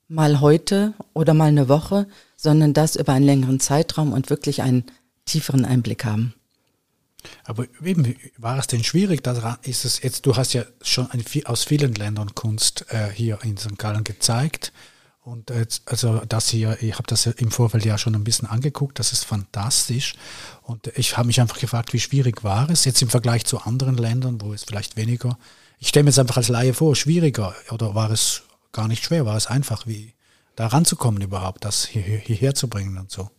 mal 0.07 0.41
heute 0.41 0.93
oder 1.13 1.33
mal 1.33 1.49
eine 1.49 1.69
Woche, 1.69 2.07
sondern 2.35 2.73
das 2.73 2.95
über 2.95 3.13
einen 3.13 3.25
längeren 3.25 3.59
Zeitraum 3.59 4.13
und 4.13 4.29
wirklich 4.29 4.61
einen 4.61 4.85
tieferen 5.25 5.65
Einblick 5.65 6.05
haben. 6.05 6.33
Aber 7.43 7.65
eben, 7.83 8.15
war 8.37 8.57
es 8.57 8.67
denn 8.67 8.83
schwierig? 8.83 9.23
Da 9.23 9.59
ist 9.63 9.85
es 9.85 10.01
jetzt, 10.01 10.25
du 10.25 10.35
hast 10.35 10.53
ja 10.53 10.63
schon 10.81 11.07
aus 11.45 11.63
vielen 11.63 11.93
Ländern 11.93 12.33
Kunst 12.33 12.85
äh, 12.89 13.09
hier 13.09 13.39
in 13.43 13.57
St. 13.57 13.77
Gallen 13.77 14.03
gezeigt. 14.03 14.73
Und 15.21 15.51
äh, 15.51 15.67
also 15.85 16.21
das 16.27 16.49
hier, 16.49 16.81
ich 16.81 16.93
habe 16.93 17.07
das 17.07 17.27
im 17.27 17.51
Vorfeld 17.51 17.85
ja 17.85 17.97
schon 17.97 18.15
ein 18.15 18.23
bisschen 18.23 18.47
angeguckt, 18.47 18.97
das 18.97 19.13
ist 19.13 19.23
fantastisch. 19.23 20.15
Und 20.63 20.87
ich 20.95 21.17
habe 21.17 21.27
mich 21.27 21.39
einfach 21.39 21.59
gefragt, 21.59 21.93
wie 21.93 21.99
schwierig 21.99 22.43
war 22.43 22.69
es 22.69 22.85
jetzt 22.85 23.01
im 23.01 23.09
Vergleich 23.09 23.45
zu 23.45 23.59
anderen 23.61 23.97
Ländern, 23.97 24.41
wo 24.41 24.53
es 24.53 24.63
vielleicht 24.63 24.97
weniger, 24.97 25.37
ich 25.79 25.89
stelle 25.89 26.03
mir 26.03 26.09
jetzt 26.09 26.19
einfach 26.19 26.37
als 26.37 26.47
Laie 26.47 26.73
vor, 26.73 26.95
schwieriger 26.95 27.55
oder 27.71 27.93
war 27.93 28.09
es 28.11 28.43
gar 28.71 28.87
nicht 28.87 29.03
schwer, 29.03 29.25
war 29.25 29.37
es 29.37 29.47
einfach, 29.47 29.85
wie 29.85 30.13
da 30.55 30.67
ranzukommen 30.67 31.21
überhaupt, 31.21 31.65
das 31.65 31.85
hier, 31.85 32.01
hierher 32.01 32.55
zu 32.55 32.67
bringen 32.67 32.97
und 32.97 33.11
so. 33.11 33.29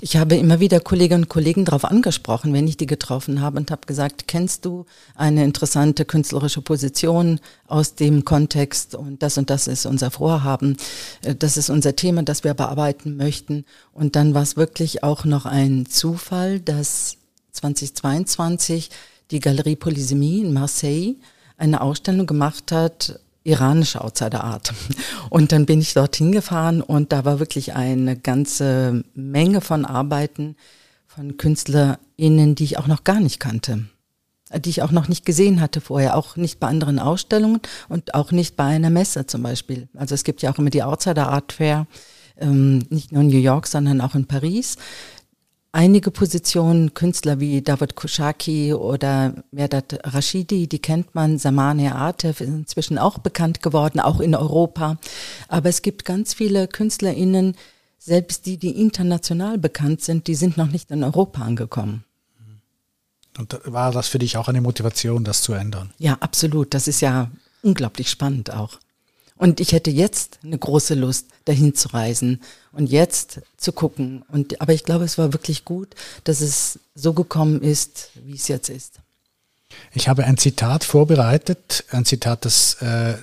Ich 0.00 0.16
habe 0.16 0.36
immer 0.36 0.60
wieder 0.60 0.80
Kolleginnen 0.80 1.24
und 1.24 1.28
Kollegen 1.28 1.64
darauf 1.64 1.84
angesprochen, 1.84 2.52
wenn 2.52 2.68
ich 2.68 2.76
die 2.76 2.86
getroffen 2.86 3.40
habe 3.40 3.58
und 3.58 3.70
habe 3.70 3.86
gesagt, 3.86 4.28
kennst 4.28 4.64
du 4.64 4.86
eine 5.14 5.44
interessante 5.44 6.04
künstlerische 6.04 6.62
Position 6.62 7.40
aus 7.66 7.94
dem 7.94 8.24
Kontext 8.24 8.94
und 8.94 9.22
das 9.22 9.38
und 9.38 9.50
das 9.50 9.66
ist 9.66 9.86
unser 9.86 10.10
Vorhaben, 10.10 10.76
äh, 11.22 11.34
das 11.34 11.56
ist 11.56 11.70
unser 11.70 11.96
Thema, 11.96 12.22
das 12.22 12.44
wir 12.44 12.54
bearbeiten 12.54 13.16
möchten. 13.16 13.64
Und 13.92 14.16
dann 14.16 14.34
war 14.34 14.42
es 14.42 14.56
wirklich 14.56 15.02
auch 15.02 15.24
noch 15.24 15.46
ein 15.46 15.86
Zufall, 15.86 16.60
dass 16.60 17.16
2022 17.52 18.90
die 19.30 19.40
Galerie 19.40 19.76
Polysemie 19.76 20.40
in 20.40 20.52
Marseille 20.52 21.16
eine 21.56 21.80
Ausstellung 21.80 22.26
gemacht 22.26 22.72
hat 22.72 23.20
iranische 23.48 24.02
Outsider 24.02 24.44
Art. 24.44 24.72
Und 25.30 25.52
dann 25.52 25.66
bin 25.66 25.80
ich 25.80 25.94
dorthin 25.94 26.32
gefahren 26.32 26.82
und 26.82 27.12
da 27.12 27.24
war 27.24 27.38
wirklich 27.38 27.74
eine 27.74 28.16
ganze 28.16 29.04
Menge 29.14 29.60
von 29.60 29.84
Arbeiten 29.84 30.56
von 31.06 31.36
KünstlerInnen, 31.36 32.54
die 32.54 32.64
ich 32.64 32.78
auch 32.78 32.86
noch 32.86 33.04
gar 33.04 33.20
nicht 33.20 33.40
kannte. 33.40 33.84
Die 34.54 34.70
ich 34.70 34.82
auch 34.82 34.92
noch 34.92 35.08
nicht 35.08 35.26
gesehen 35.26 35.60
hatte 35.60 35.80
vorher, 35.80 36.16
auch 36.16 36.36
nicht 36.36 36.60
bei 36.60 36.68
anderen 36.68 36.98
Ausstellungen 36.98 37.60
und 37.88 38.14
auch 38.14 38.32
nicht 38.32 38.56
bei 38.56 38.64
einer 38.64 38.90
Messe 38.90 39.26
zum 39.26 39.42
Beispiel. 39.42 39.88
Also 39.94 40.14
es 40.14 40.24
gibt 40.24 40.40
ja 40.42 40.50
auch 40.50 40.58
immer 40.58 40.70
die 40.70 40.82
Outsider 40.82 41.28
Art 41.28 41.52
Fair, 41.52 41.86
ähm, 42.38 42.86
nicht 42.88 43.12
nur 43.12 43.22
in 43.22 43.28
New 43.28 43.38
York, 43.38 43.66
sondern 43.66 44.00
auch 44.00 44.14
in 44.14 44.26
Paris 44.26 44.76
einige 45.72 46.10
Positionen, 46.10 46.94
Künstler 46.94 47.40
wie 47.40 47.62
David 47.62 47.94
Kushaki 47.94 48.72
oder 48.74 49.34
Merdat 49.50 50.00
Rashidi, 50.04 50.66
die 50.66 50.78
kennt 50.80 51.14
man, 51.14 51.38
Samane 51.38 51.94
Atev 51.94 52.42
ist 52.42 52.48
inzwischen 52.48 52.98
auch 52.98 53.18
bekannt 53.18 53.62
geworden, 53.62 54.00
auch 54.00 54.20
in 54.20 54.34
Europa. 54.34 54.98
Aber 55.48 55.68
es 55.68 55.82
gibt 55.82 56.04
ganz 56.04 56.34
viele 56.34 56.68
KünstlerInnen, 56.68 57.56
selbst 57.98 58.46
die, 58.46 58.56
die 58.56 58.80
international 58.80 59.58
bekannt 59.58 60.02
sind, 60.02 60.26
die 60.26 60.34
sind 60.34 60.56
noch 60.56 60.68
nicht 60.68 60.90
in 60.90 61.04
Europa 61.04 61.42
angekommen. 61.42 62.04
Und 63.36 63.60
war 63.64 63.92
das 63.92 64.08
für 64.08 64.18
dich 64.18 64.36
auch 64.36 64.48
eine 64.48 64.60
Motivation, 64.60 65.24
das 65.24 65.42
zu 65.42 65.52
ändern? 65.52 65.92
Ja, 65.98 66.16
absolut. 66.20 66.74
Das 66.74 66.88
ist 66.88 67.00
ja 67.00 67.30
unglaublich 67.62 68.10
spannend 68.10 68.52
auch. 68.52 68.78
Und 69.38 69.60
ich 69.60 69.72
hätte 69.72 69.90
jetzt 69.90 70.40
eine 70.42 70.58
große 70.58 70.94
Lust, 70.94 71.28
dahin 71.44 71.74
zu 71.74 71.88
reisen 71.88 72.42
und 72.72 72.90
jetzt 72.90 73.40
zu 73.56 73.72
gucken. 73.72 74.24
Und, 74.28 74.60
aber 74.60 74.74
ich 74.74 74.84
glaube, 74.84 75.04
es 75.04 75.16
war 75.16 75.32
wirklich 75.32 75.64
gut, 75.64 75.94
dass 76.24 76.40
es 76.40 76.80
so 76.94 77.12
gekommen 77.12 77.62
ist, 77.62 78.10
wie 78.24 78.34
es 78.34 78.48
jetzt 78.48 78.68
ist. 78.68 79.00
Ich 79.92 80.08
habe 80.08 80.24
ein 80.24 80.38
Zitat 80.38 80.84
vorbereitet, 80.84 81.84
ein 81.90 82.04
Zitat, 82.04 82.44
das 82.44 82.74
äh, 82.82 83.14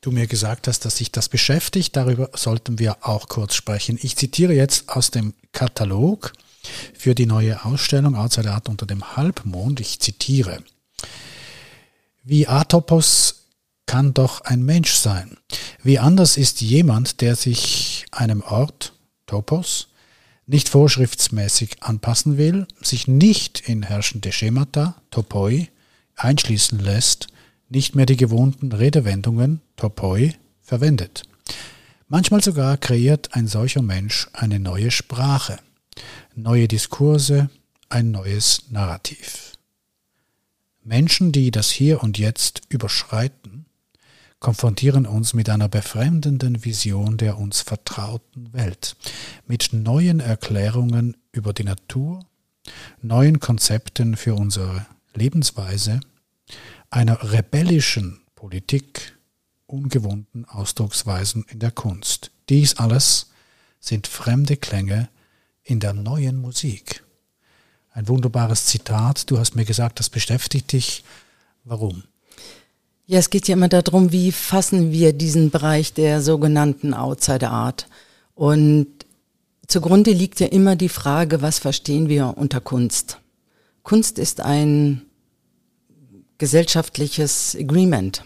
du 0.00 0.10
mir 0.10 0.26
gesagt 0.26 0.66
hast, 0.68 0.84
dass 0.84 0.96
sich 0.96 1.12
das 1.12 1.28
beschäftigt. 1.28 1.96
Darüber 1.96 2.30
sollten 2.34 2.78
wir 2.78 3.06
auch 3.06 3.28
kurz 3.28 3.54
sprechen. 3.54 3.98
Ich 4.02 4.16
zitiere 4.16 4.52
jetzt 4.52 4.88
aus 4.88 5.10
dem 5.10 5.34
Katalog 5.52 6.32
für 6.94 7.14
die 7.14 7.26
neue 7.26 7.64
Ausstellung 7.64 8.16
Outside 8.16 8.50
Art 8.50 8.68
unter 8.68 8.86
dem 8.86 9.16
Halbmond. 9.16 9.80
Ich 9.80 10.00
zitiere. 10.00 10.62
Wie 12.24 12.46
Atopos 12.46 13.41
kann 13.86 14.14
doch 14.14 14.42
ein 14.42 14.62
Mensch 14.62 14.92
sein. 14.94 15.36
Wie 15.82 15.98
anders 15.98 16.36
ist 16.36 16.60
jemand, 16.60 17.20
der 17.20 17.36
sich 17.36 18.06
einem 18.10 18.42
Ort, 18.42 18.94
Topos, 19.26 19.88
nicht 20.46 20.68
vorschriftsmäßig 20.68 21.82
anpassen 21.82 22.36
will, 22.36 22.66
sich 22.80 23.08
nicht 23.08 23.60
in 23.68 23.82
herrschende 23.82 24.32
Schemata, 24.32 24.96
Topoi, 25.10 25.68
einschließen 26.16 26.78
lässt, 26.78 27.28
nicht 27.68 27.94
mehr 27.94 28.06
die 28.06 28.16
gewohnten 28.16 28.72
Redewendungen, 28.72 29.60
Topoi, 29.76 30.34
verwendet. 30.60 31.22
Manchmal 32.08 32.42
sogar 32.42 32.76
kreiert 32.76 33.34
ein 33.34 33.46
solcher 33.46 33.82
Mensch 33.82 34.28
eine 34.32 34.58
neue 34.58 34.90
Sprache, 34.90 35.58
neue 36.34 36.68
Diskurse, 36.68 37.48
ein 37.88 38.10
neues 38.10 38.64
Narrativ. 38.70 39.52
Menschen, 40.84 41.32
die 41.32 41.50
das 41.50 41.70
Hier 41.70 42.02
und 42.02 42.18
Jetzt 42.18 42.62
überschreiten, 42.68 43.51
konfrontieren 44.42 45.06
uns 45.06 45.34
mit 45.34 45.48
einer 45.48 45.68
befremdenden 45.68 46.64
Vision 46.64 47.16
der 47.16 47.38
uns 47.38 47.60
vertrauten 47.60 48.52
Welt, 48.52 48.96
mit 49.46 49.72
neuen 49.72 50.18
Erklärungen 50.18 51.16
über 51.30 51.52
die 51.52 51.62
Natur, 51.62 52.26
neuen 53.00 53.38
Konzepten 53.38 54.16
für 54.16 54.34
unsere 54.34 54.84
Lebensweise, 55.14 56.00
einer 56.90 57.32
rebellischen 57.32 58.20
Politik, 58.34 59.16
ungewohnten 59.66 60.44
Ausdrucksweisen 60.44 61.46
in 61.48 61.60
der 61.60 61.70
Kunst. 61.70 62.32
Dies 62.48 62.78
alles 62.78 63.30
sind 63.78 64.08
fremde 64.08 64.56
Klänge 64.56 65.08
in 65.62 65.78
der 65.78 65.92
neuen 65.92 66.36
Musik. 66.36 67.04
Ein 67.92 68.08
wunderbares 68.08 68.66
Zitat. 68.66 69.30
Du 69.30 69.38
hast 69.38 69.54
mir 69.54 69.64
gesagt, 69.64 70.00
das 70.00 70.10
beschäftigt 70.10 70.72
dich. 70.72 71.04
Warum? 71.62 72.02
Ja, 73.12 73.18
es 73.18 73.28
geht 73.28 73.46
ja 73.46 73.52
immer 73.52 73.68
darum, 73.68 74.10
wie 74.10 74.32
fassen 74.32 74.90
wir 74.90 75.12
diesen 75.12 75.50
Bereich 75.50 75.92
der 75.92 76.22
sogenannten 76.22 76.94
Outsider 76.94 77.50
Art. 77.50 77.86
Und 78.34 78.86
zugrunde 79.66 80.12
liegt 80.12 80.40
ja 80.40 80.46
immer 80.46 80.76
die 80.76 80.88
Frage, 80.88 81.42
was 81.42 81.58
verstehen 81.58 82.08
wir 82.08 82.38
unter 82.38 82.62
Kunst? 82.62 83.18
Kunst 83.82 84.18
ist 84.18 84.40
ein 84.40 85.02
gesellschaftliches 86.38 87.54
Agreement, 87.54 88.24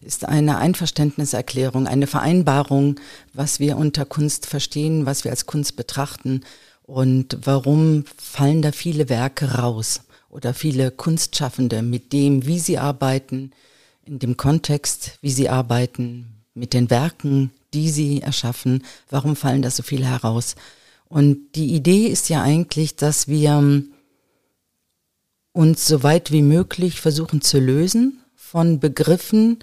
ist 0.00 0.24
eine 0.24 0.58
Einverständniserklärung, 0.58 1.86
eine 1.86 2.08
Vereinbarung, 2.08 2.98
was 3.34 3.60
wir 3.60 3.76
unter 3.76 4.04
Kunst 4.04 4.46
verstehen, 4.46 5.06
was 5.06 5.22
wir 5.22 5.30
als 5.30 5.46
Kunst 5.46 5.76
betrachten 5.76 6.40
und 6.82 7.38
warum 7.44 8.02
fallen 8.16 8.62
da 8.62 8.72
viele 8.72 9.08
Werke 9.08 9.58
raus 9.58 10.00
oder 10.28 10.54
viele 10.54 10.90
Kunstschaffende 10.90 11.82
mit 11.82 12.12
dem, 12.12 12.46
wie 12.46 12.58
sie 12.58 12.78
arbeiten, 12.78 13.52
in 14.06 14.18
dem 14.18 14.36
Kontext, 14.36 15.18
wie 15.20 15.30
Sie 15.30 15.48
arbeiten, 15.48 16.44
mit 16.54 16.72
den 16.72 16.90
Werken, 16.90 17.50
die 17.72 17.90
Sie 17.90 18.22
erschaffen, 18.22 18.84
warum 19.10 19.36
fallen 19.36 19.62
da 19.62 19.70
so 19.70 19.82
viele 19.82 20.06
heraus? 20.06 20.54
Und 21.08 21.52
die 21.54 21.74
Idee 21.74 22.06
ist 22.06 22.28
ja 22.28 22.42
eigentlich, 22.42 22.96
dass 22.96 23.28
wir 23.28 23.50
ähm, 23.50 23.92
uns 25.52 25.86
so 25.86 26.02
weit 26.02 26.32
wie 26.32 26.42
möglich 26.42 27.00
versuchen 27.00 27.40
zu 27.40 27.58
lösen 27.58 28.20
von 28.34 28.80
Begriffen, 28.80 29.58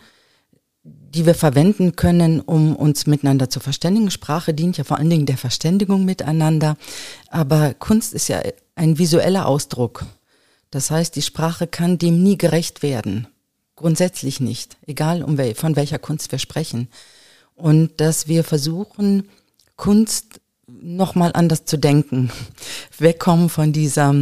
die 0.83 1.25
wir 1.25 1.35
verwenden 1.35 1.95
können, 1.95 2.39
um 2.39 2.75
uns 2.75 3.05
miteinander 3.05 3.49
zu 3.49 3.59
verständigen. 3.59 4.09
Sprache 4.11 4.53
dient 4.53 4.77
ja 4.77 4.83
vor 4.83 4.97
allen 4.97 5.09
Dingen 5.09 5.25
der 5.25 5.37
Verständigung 5.37 6.05
miteinander. 6.05 6.77
Aber 7.29 7.73
Kunst 7.73 8.13
ist 8.13 8.29
ja 8.29 8.41
ein 8.75 8.97
visueller 8.97 9.45
Ausdruck. 9.45 10.05
Das 10.69 10.89
heißt, 10.89 11.15
die 11.17 11.21
Sprache 11.21 11.67
kann 11.67 11.97
dem 11.97 12.23
nie 12.23 12.37
gerecht 12.37 12.81
werden. 12.81 13.27
Grundsätzlich 13.81 14.39
nicht. 14.39 14.77
Egal, 14.85 15.23
um 15.23 15.39
wel 15.39 15.55
von 15.55 15.75
welcher 15.75 15.97
Kunst 15.97 16.31
wir 16.31 16.37
sprechen. 16.37 16.87
Und 17.55 17.99
dass 17.99 18.27
wir 18.27 18.43
versuchen, 18.43 19.27
Kunst 19.75 20.39
nochmal 20.67 21.31
anders 21.33 21.65
zu 21.65 21.77
denken. 21.77 22.31
Wegkommen 22.99 23.49
von 23.49 23.73
dieser 23.73 24.13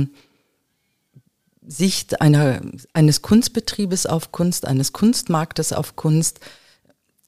Sicht 1.67 2.21
einer, 2.21 2.61
eines 2.93 3.21
Kunstbetriebes 3.21 4.05
auf 4.05 4.31
Kunst, 4.31 4.65
eines 4.65 4.93
Kunstmarktes 4.93 5.73
auf 5.73 5.97
Kunst, 5.97 6.39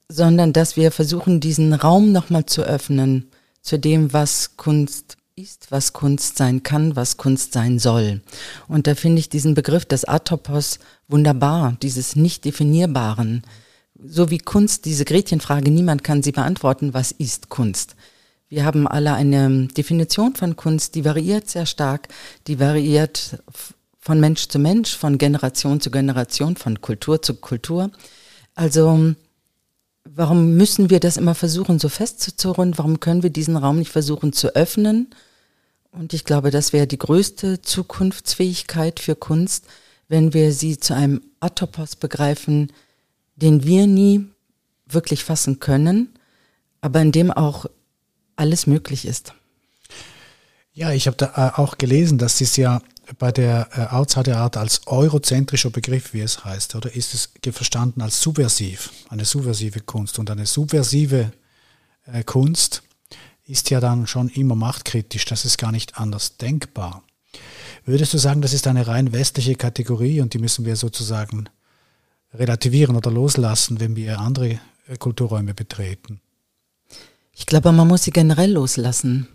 sondern 0.08 0.54
dass 0.54 0.76
wir 0.76 0.90
versuchen, 0.90 1.38
diesen 1.38 1.74
Raum 1.74 2.12
nochmal 2.12 2.46
zu 2.46 2.62
öffnen 2.62 3.30
zu 3.60 3.78
dem, 3.78 4.14
was 4.14 4.56
Kunst 4.56 5.18
ist, 5.34 5.72
was 5.72 5.94
Kunst 5.94 6.36
sein 6.36 6.62
kann, 6.62 6.94
was 6.94 7.16
Kunst 7.16 7.54
sein 7.54 7.78
soll. 7.78 8.20
Und 8.68 8.86
da 8.86 8.94
finde 8.94 9.18
ich 9.18 9.30
diesen 9.30 9.54
Begriff 9.54 9.86
des 9.86 10.04
Atopos 10.04 10.78
wunderbar, 11.08 11.78
dieses 11.80 12.16
nicht 12.16 12.44
definierbaren. 12.44 13.42
So 14.04 14.28
wie 14.28 14.38
Kunst, 14.38 14.84
diese 14.84 15.06
Gretchenfrage, 15.06 15.70
niemand 15.70 16.04
kann 16.04 16.22
sie 16.22 16.32
beantworten, 16.32 16.92
was 16.92 17.12
ist 17.12 17.48
Kunst? 17.48 17.96
Wir 18.50 18.66
haben 18.66 18.86
alle 18.86 19.14
eine 19.14 19.68
Definition 19.68 20.34
von 20.34 20.56
Kunst, 20.56 20.94
die 20.96 21.06
variiert 21.06 21.48
sehr 21.48 21.64
stark, 21.64 22.08
die 22.46 22.60
variiert 22.60 23.38
von 24.00 24.20
Mensch 24.20 24.48
zu 24.48 24.58
Mensch, 24.58 24.94
von 24.94 25.16
Generation 25.16 25.80
zu 25.80 25.90
Generation, 25.90 26.56
von 26.56 26.82
Kultur 26.82 27.22
zu 27.22 27.34
Kultur. 27.36 27.90
Also 28.54 29.14
warum 30.04 30.56
müssen 30.56 30.90
wir 30.90 31.00
das 31.00 31.16
immer 31.16 31.34
versuchen, 31.34 31.78
so 31.78 31.88
festzuzurren? 31.88 32.76
Warum 32.76 33.00
können 33.00 33.22
wir 33.22 33.30
diesen 33.30 33.56
Raum 33.56 33.78
nicht 33.78 33.90
versuchen 33.90 34.32
zu 34.32 34.54
öffnen? 34.54 35.10
Und 35.90 36.14
ich 36.14 36.24
glaube, 36.24 36.50
das 36.50 36.72
wäre 36.72 36.86
die 36.86 36.98
größte 36.98 37.60
Zukunftsfähigkeit 37.60 38.98
für 38.98 39.14
Kunst, 39.14 39.66
wenn 40.08 40.32
wir 40.32 40.52
sie 40.52 40.78
zu 40.78 40.94
einem 40.94 41.22
Atopos 41.40 41.96
begreifen, 41.96 42.72
den 43.36 43.64
wir 43.64 43.86
nie 43.86 44.26
wirklich 44.86 45.24
fassen 45.24 45.60
können, 45.60 46.08
aber 46.80 47.00
in 47.00 47.12
dem 47.12 47.30
auch 47.30 47.66
alles 48.36 48.66
möglich 48.66 49.06
ist. 49.06 49.34
Ja, 50.74 50.90
ich 50.90 51.06
habe 51.06 51.16
da 51.16 51.26
äh, 51.56 51.60
auch 51.60 51.76
gelesen, 51.76 52.18
dass 52.18 52.40
es 52.40 52.56
ja 52.56 52.80
bei 53.18 53.32
der 53.32 53.68
äh, 53.72 53.94
Outsider 53.94 54.38
Art 54.38 54.56
als 54.56 54.86
eurozentrischer 54.86 55.70
Begriff, 55.70 56.12
wie 56.12 56.20
es 56.20 56.44
heißt, 56.44 56.74
oder 56.74 56.94
ist 56.94 57.14
es 57.14 57.30
verstanden 57.52 58.00
als 58.00 58.20
subversiv, 58.20 58.90
eine 59.08 59.24
subversive 59.24 59.80
Kunst 59.80 60.18
und 60.18 60.30
eine 60.30 60.46
subversive 60.46 61.32
äh, 62.06 62.22
Kunst 62.24 62.82
ist 63.44 63.70
ja 63.70 63.80
dann 63.80 64.06
schon 64.06 64.28
immer 64.28 64.54
machtkritisch, 64.54 65.24
das 65.24 65.44
ist 65.44 65.58
gar 65.58 65.72
nicht 65.72 65.98
anders 65.98 66.36
denkbar. 66.36 67.02
Würdest 67.84 68.14
du 68.14 68.18
sagen, 68.18 68.42
das 68.42 68.52
ist 68.52 68.66
eine 68.66 68.86
rein 68.86 69.12
westliche 69.12 69.56
Kategorie 69.56 70.20
und 70.20 70.34
die 70.34 70.38
müssen 70.38 70.64
wir 70.64 70.76
sozusagen 70.76 71.48
relativieren 72.32 72.96
oder 72.96 73.10
loslassen, 73.10 73.80
wenn 73.80 73.96
wir 73.96 74.20
andere 74.20 74.60
äh, 74.86 74.96
Kulturräume 74.98 75.54
betreten? 75.54 76.20
Ich 77.34 77.46
glaube, 77.46 77.72
man 77.72 77.88
muss 77.88 78.04
sie 78.04 78.10
generell 78.10 78.52
loslassen. 78.52 79.26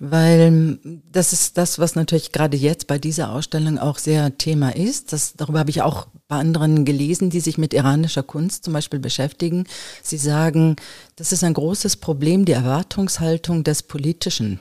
Weil 0.00 0.78
das 1.10 1.32
ist 1.32 1.58
das, 1.58 1.78
was 1.78 1.94
natürlich 1.94 2.32
gerade 2.32 2.56
jetzt 2.56 2.86
bei 2.86 2.98
dieser 2.98 3.32
Ausstellung 3.32 3.78
auch 3.78 3.98
sehr 3.98 4.36
Thema 4.38 4.74
ist. 4.74 5.12
Das, 5.12 5.34
darüber 5.34 5.60
habe 5.60 5.70
ich 5.70 5.82
auch 5.82 6.06
bei 6.28 6.36
anderen 6.36 6.84
gelesen, 6.84 7.30
die 7.30 7.40
sich 7.40 7.58
mit 7.58 7.74
iranischer 7.74 8.22
Kunst 8.22 8.64
zum 8.64 8.72
Beispiel 8.74 9.00
beschäftigen. 9.00 9.64
Sie 10.02 10.18
sagen, 10.18 10.76
das 11.16 11.32
ist 11.32 11.44
ein 11.44 11.54
großes 11.54 11.96
Problem, 11.96 12.44
die 12.44 12.52
Erwartungshaltung 12.52 13.64
des 13.64 13.82
Politischen. 13.82 14.60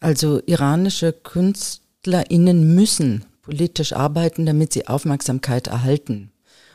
Also 0.00 0.40
iranische 0.46 1.12
KünstlerInnen 1.12 2.74
müssen 2.74 3.24
politisch 3.42 3.94
arbeiten, 3.94 4.44
damit 4.44 4.72
sie 4.72 4.86
Aufmerksamkeit 4.88 5.68
erhalten. 5.68 6.30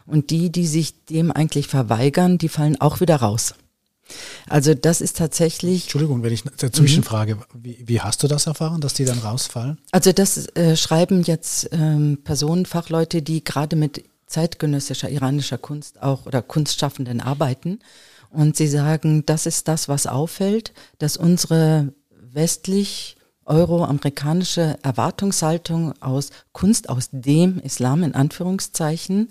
Und 0.05 0.31
die, 0.31 0.51
die 0.51 0.67
sich 0.67 1.05
dem 1.05 1.31
eigentlich 1.31 1.67
verweigern, 1.67 2.37
die 2.37 2.49
fallen 2.49 2.81
auch 2.81 2.99
wieder 2.99 3.17
raus. 3.17 3.53
Also 4.47 4.73
das 4.73 5.01
ist 5.01 5.17
tatsächlich. 5.17 5.83
Entschuldigung, 5.83 6.23
wenn 6.23 6.33
ich 6.33 6.43
dazwischen 6.43 6.99
mhm. 6.99 7.05
frage, 7.05 7.37
wie, 7.53 7.81
wie, 7.85 8.01
hast 8.01 8.23
du 8.23 8.27
das 8.27 8.47
erfahren, 8.47 8.81
dass 8.81 8.93
die 8.93 9.05
dann 9.05 9.19
rausfallen? 9.19 9.79
Also 9.91 10.11
das 10.11 10.47
äh, 10.55 10.75
schreiben 10.75 11.23
jetzt 11.23 11.69
ähm, 11.71 12.19
Personen, 12.23 12.65
Fachleute, 12.65 13.21
die 13.21 13.43
gerade 13.43 13.75
mit 13.75 14.03
zeitgenössischer 14.27 15.09
iranischer 15.09 15.57
Kunst 15.57 16.01
auch 16.01 16.25
oder 16.25 16.41
Kunstschaffenden 16.41 17.21
arbeiten. 17.21 17.79
Und 18.29 18.57
sie 18.57 18.67
sagen, 18.67 19.25
das 19.25 19.45
ist 19.45 19.67
das, 19.67 19.87
was 19.87 20.07
auffällt, 20.07 20.73
dass 20.97 21.17
unsere 21.17 21.93
westlich 22.09 23.15
euroamerikanische 23.45 24.77
Erwartungshaltung 24.81 25.93
aus 26.01 26.29
Kunst 26.51 26.89
aus 26.89 27.09
dem 27.11 27.59
Islam 27.59 28.03
in 28.03 28.15
Anführungszeichen 28.15 29.29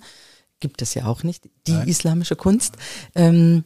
gibt 0.62 0.80
es 0.80 0.94
ja 0.94 1.06
auch 1.06 1.24
nicht, 1.24 1.50
die 1.66 1.72
Nein. 1.72 1.88
islamische 1.88 2.36
Kunst, 2.36 2.76
ähm, 3.14 3.64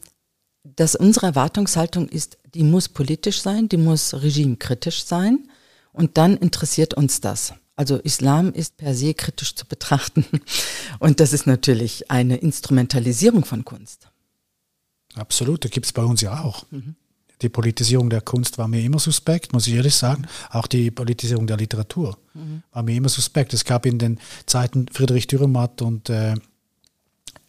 dass 0.75 0.97
unsere 0.97 1.27
Erwartungshaltung 1.27 2.09
ist, 2.09 2.39
die 2.55 2.65
muss 2.65 2.89
politisch 2.89 3.41
sein, 3.41 3.69
die 3.69 3.77
muss 3.77 4.15
regimekritisch 4.15 5.05
sein 5.05 5.49
und 5.93 6.17
dann 6.19 6.37
interessiert 6.37 6.95
uns 6.95 7.21
das. 7.21 7.55
Also 7.77 7.97
Islam 7.99 8.53
ist 8.53 8.79
per 8.79 8.95
se 8.95 9.15
kritisch 9.15 9.55
zu 9.55 9.67
betrachten 9.67 10.25
und 10.99 11.21
das 11.21 11.33
ist 11.33 11.47
natürlich 11.47 12.11
eine 12.11 12.39
Instrumentalisierung 12.39 13.45
von 13.45 13.65
Kunst. 13.65 14.09
Absolut, 15.15 15.65
da 15.65 15.69
gibt 15.69 15.87
es 15.87 15.93
bei 15.93 16.03
uns 16.03 16.21
ja 16.21 16.43
auch. 16.43 16.65
Mhm. 16.71 16.97
Die 17.43 17.49
Politisierung 17.51 18.09
der 18.09 18.23
Kunst 18.23 18.57
war 18.57 18.67
mir 18.67 18.83
immer 18.83 18.99
suspekt, 18.99 19.53
muss 19.53 19.67
ich 19.67 19.75
ehrlich 19.75 19.95
sagen. 19.95 20.27
Auch 20.51 20.67
die 20.67 20.91
Politisierung 20.91 21.47
der 21.47 21.59
Literatur 21.59 22.17
mhm. 22.33 22.63
war 22.73 22.83
mir 22.83 22.97
immer 22.97 23.11
suspekt. 23.11 23.53
Es 23.53 23.65
gab 23.65 23.85
in 23.85 23.99
den 23.99 24.19
Zeiten 24.47 24.87
Friedrich 24.91 25.27
Dürrematt 25.27 25.83
und 25.83 26.09
äh, 26.09 26.35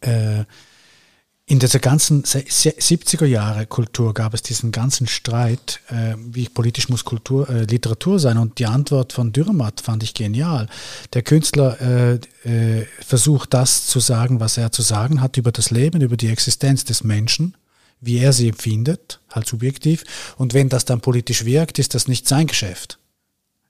äh, 0.02 0.44
in 1.50 1.60
dieser 1.60 1.80
ganzen 1.80 2.24
70er 2.24 3.26
Jahre 3.26 3.66
Kultur 3.68 4.14
gab 4.14 4.34
es 4.34 4.42
diesen 4.42 4.74
ganzen 4.74 5.08
Streit, 5.08 5.80
äh, 5.88 6.16
wie 6.18 6.50
politisch 6.50 6.90
muss 6.90 7.06
Kultur, 7.06 7.50
äh, 7.50 7.64
Literatur 7.64 8.20
sein. 8.20 8.38
Und 8.38 8.60
die 8.60 8.66
Antwort 8.66 9.14
von 9.14 9.32
Dürrematt 9.32 9.80
fand 9.80 10.04
ich 10.04 10.14
genial. 10.14 10.68
Der 11.14 11.22
Künstler 11.22 11.80
äh, 11.80 12.16
äh, 12.44 12.86
versucht 13.00 13.54
das 13.54 13.88
zu 13.88 14.02
sagen, 14.02 14.42
was 14.42 14.58
er 14.58 14.74
zu 14.74 14.82
sagen 14.82 15.22
hat 15.22 15.38
über 15.38 15.54
das 15.54 15.72
Leben, 15.72 16.02
über 16.02 16.18
die 16.18 16.28
Existenz 16.28 16.84
des 16.84 17.06
Menschen, 17.06 17.56
wie 18.02 18.18
er 18.18 18.34
sie 18.34 18.50
empfindet, 18.50 19.22
halt 19.32 19.48
subjektiv. 19.48 20.04
Und 20.36 20.54
wenn 20.54 20.68
das 20.68 20.84
dann 20.84 21.00
politisch 21.00 21.46
wirkt, 21.46 21.80
ist 21.80 21.96
das 21.96 22.10
nicht 22.10 22.28
sein 22.28 22.48
Geschäft. 22.48 23.00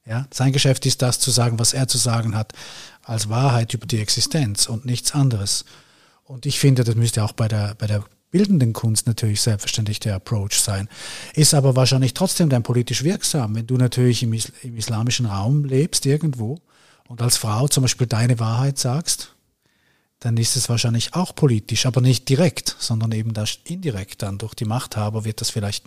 Ja, 0.03 0.25
sein 0.33 0.51
Geschäft 0.51 0.87
ist 0.87 1.03
das 1.03 1.19
zu 1.19 1.29
sagen, 1.29 1.59
was 1.59 1.73
er 1.73 1.87
zu 1.87 1.99
sagen 1.99 2.35
hat, 2.35 2.53
als 3.03 3.29
Wahrheit 3.29 3.75
über 3.75 3.85
die 3.85 3.99
Existenz 3.99 4.65
und 4.65 4.83
nichts 4.83 5.11
anderes. 5.11 5.63
Und 6.27 6.45
ich 6.45 6.59
finde, 6.59 6.83
das 6.83 6.95
müsste 6.95 7.23
auch 7.23 7.31
bei 7.31 7.47
der, 7.47 7.75
bei 7.75 7.87
der 7.87 8.03
bildenden 8.31 8.73
Kunst 8.73 9.07
natürlich 9.07 9.41
selbstverständlich 9.41 10.01
der 10.01 10.15
Approach 10.15 10.59
sein. 10.59 10.89
Ist 11.33 11.53
aber 11.53 11.77
wahrscheinlich 11.77 12.13
trotzdem 12.13 12.49
dann 12.49 12.63
politisch 12.63 13.03
wirksam, 13.03 13.55
wenn 13.55 13.65
du 13.65 13.77
natürlich 13.77 14.23
im, 14.23 14.33
Isl 14.33 14.51
im 14.63 14.75
islamischen 14.75 15.25
Raum 15.25 15.63
lebst 15.63 16.05
irgendwo 16.05 16.59
und 17.07 17.21
als 17.21 17.37
Frau 17.37 17.69
zum 17.69 17.83
Beispiel 17.83 18.07
deine 18.07 18.39
Wahrheit 18.39 18.77
sagst, 18.77 19.33
dann 20.19 20.35
ist 20.35 20.57
es 20.57 20.67
wahrscheinlich 20.67 21.13
auch 21.13 21.33
politisch, 21.33 21.85
aber 21.85 22.01
nicht 22.01 22.27
direkt, 22.27 22.75
sondern 22.79 23.13
eben 23.13 23.33
das 23.33 23.59
indirekt 23.63 24.23
dann 24.23 24.37
durch 24.37 24.55
die 24.55 24.65
Machthaber 24.65 25.23
wird 25.23 25.39
das 25.39 25.51
vielleicht. 25.51 25.85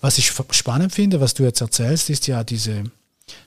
Was 0.00 0.16
ich 0.16 0.32
spannend 0.50 0.94
finde, 0.94 1.20
was 1.20 1.34
du 1.34 1.42
jetzt 1.42 1.60
erzählst, 1.60 2.08
ist 2.08 2.26
ja 2.26 2.42
diese, 2.44 2.84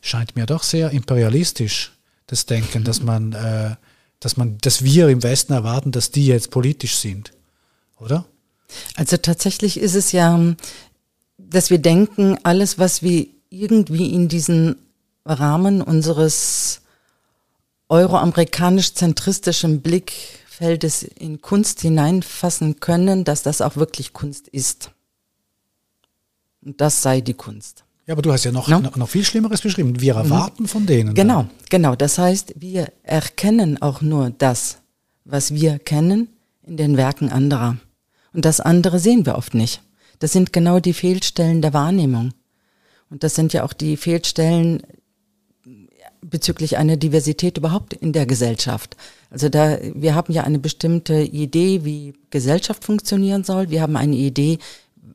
scheint 0.02 0.36
mir 0.36 0.46
doch 0.46 0.64
sehr 0.64 0.92
imperialistisch, 0.92 1.94
das 2.28 2.46
Denken, 2.46 2.84
dass 2.84 3.02
man 3.02 3.34
äh, 3.34 3.76
dass 4.22 4.38
man, 4.38 4.58
dass 4.60 4.84
wir 4.84 5.10
im 5.10 5.24
Westen 5.24 5.52
erwarten, 5.52 5.92
dass 5.92 6.12
die 6.12 6.28
jetzt 6.28 6.52
politisch 6.52 6.96
sind, 6.96 7.34
oder? 8.00 8.26
Also 8.96 9.18
tatsächlich 9.18 9.78
ist 9.78 9.96
es 9.96 10.14
ja, 10.14 10.40
dass 11.38 11.70
wir 11.70 11.80
denken, 11.80 12.38
alles, 12.44 12.80
was 12.80 13.04
wir 13.04 13.28
irgendwie 13.50 14.14
in 14.14 14.30
diesen 14.30 14.78
Rahmen 15.26 15.82
unseres 15.82 16.82
euroamerikanisch-zentristischen 17.90 19.82
Blickfeldes 19.82 21.04
in 21.04 21.42
Kunst 21.42 21.82
hineinfassen 21.82 22.80
können, 22.80 23.26
dass 23.26 23.44
das 23.44 23.60
auch 23.60 23.76
wirklich 23.76 24.14
Kunst 24.14 24.48
ist. 24.48 24.92
Und 26.62 26.80
das 26.80 27.02
sei 27.02 27.20
die 27.22 27.34
Kunst. 27.34 27.84
Ja, 28.12 28.16
aber 28.16 28.24
du 28.24 28.34
hast 28.34 28.44
ja 28.44 28.52
noch, 28.52 28.68
no? 28.68 28.82
noch, 28.82 29.08
viel 29.08 29.24
Schlimmeres 29.24 29.62
beschrieben. 29.62 30.02
Wir 30.02 30.16
mhm. 30.16 30.20
erwarten 30.20 30.64
mhm. 30.64 30.68
von 30.68 30.86
denen. 30.86 31.14
Genau, 31.14 31.44
dann. 31.44 31.50
genau. 31.70 31.96
Das 31.96 32.18
heißt, 32.18 32.56
wir 32.58 32.92
erkennen 33.04 33.82
auch 33.82 34.02
nur 34.02 34.32
das, 34.32 34.80
was 35.24 35.54
wir 35.54 35.80
kennen, 35.80 36.28
in 36.62 36.76
den 36.76 36.98
Werken 36.98 37.32
anderer. 37.32 37.78
Und 38.34 38.44
das 38.44 38.60
andere 38.60 39.00
sehen 39.00 39.26
wir 39.26 39.38
oft 39.38 39.54
nicht. 39.54 39.82
Das 40.20 40.34
sind 40.34 40.52
genau 40.52 40.82
die 40.82 40.92
Fehlstellen 40.92 41.62
der 41.62 41.74
Wahrnehmung. 41.74 42.34
Und 43.10 43.24
das 43.24 43.34
sind 43.34 43.54
ja 43.54 43.64
auch 43.64 43.72
die 43.72 43.96
Fehlstellen 43.96 44.84
bezüglich 46.20 46.76
einer 46.76 46.98
Diversität 46.98 47.58
überhaupt 47.58 47.94
in 47.94 48.12
der 48.12 48.26
Gesellschaft. 48.26 48.98
Also 49.30 49.48
da, 49.48 49.78
wir 49.82 50.16
haben 50.16 50.34
ja 50.34 50.44
eine 50.44 50.60
bestimmte 50.60 51.22
Idee, 51.22 51.86
wie 51.86 52.14
Gesellschaft 52.30 52.84
funktionieren 52.84 53.46
soll. 53.46 53.70
Wir 53.70 53.82
haben 53.82 53.96
eine 53.96 54.18
Idee, 54.18 54.60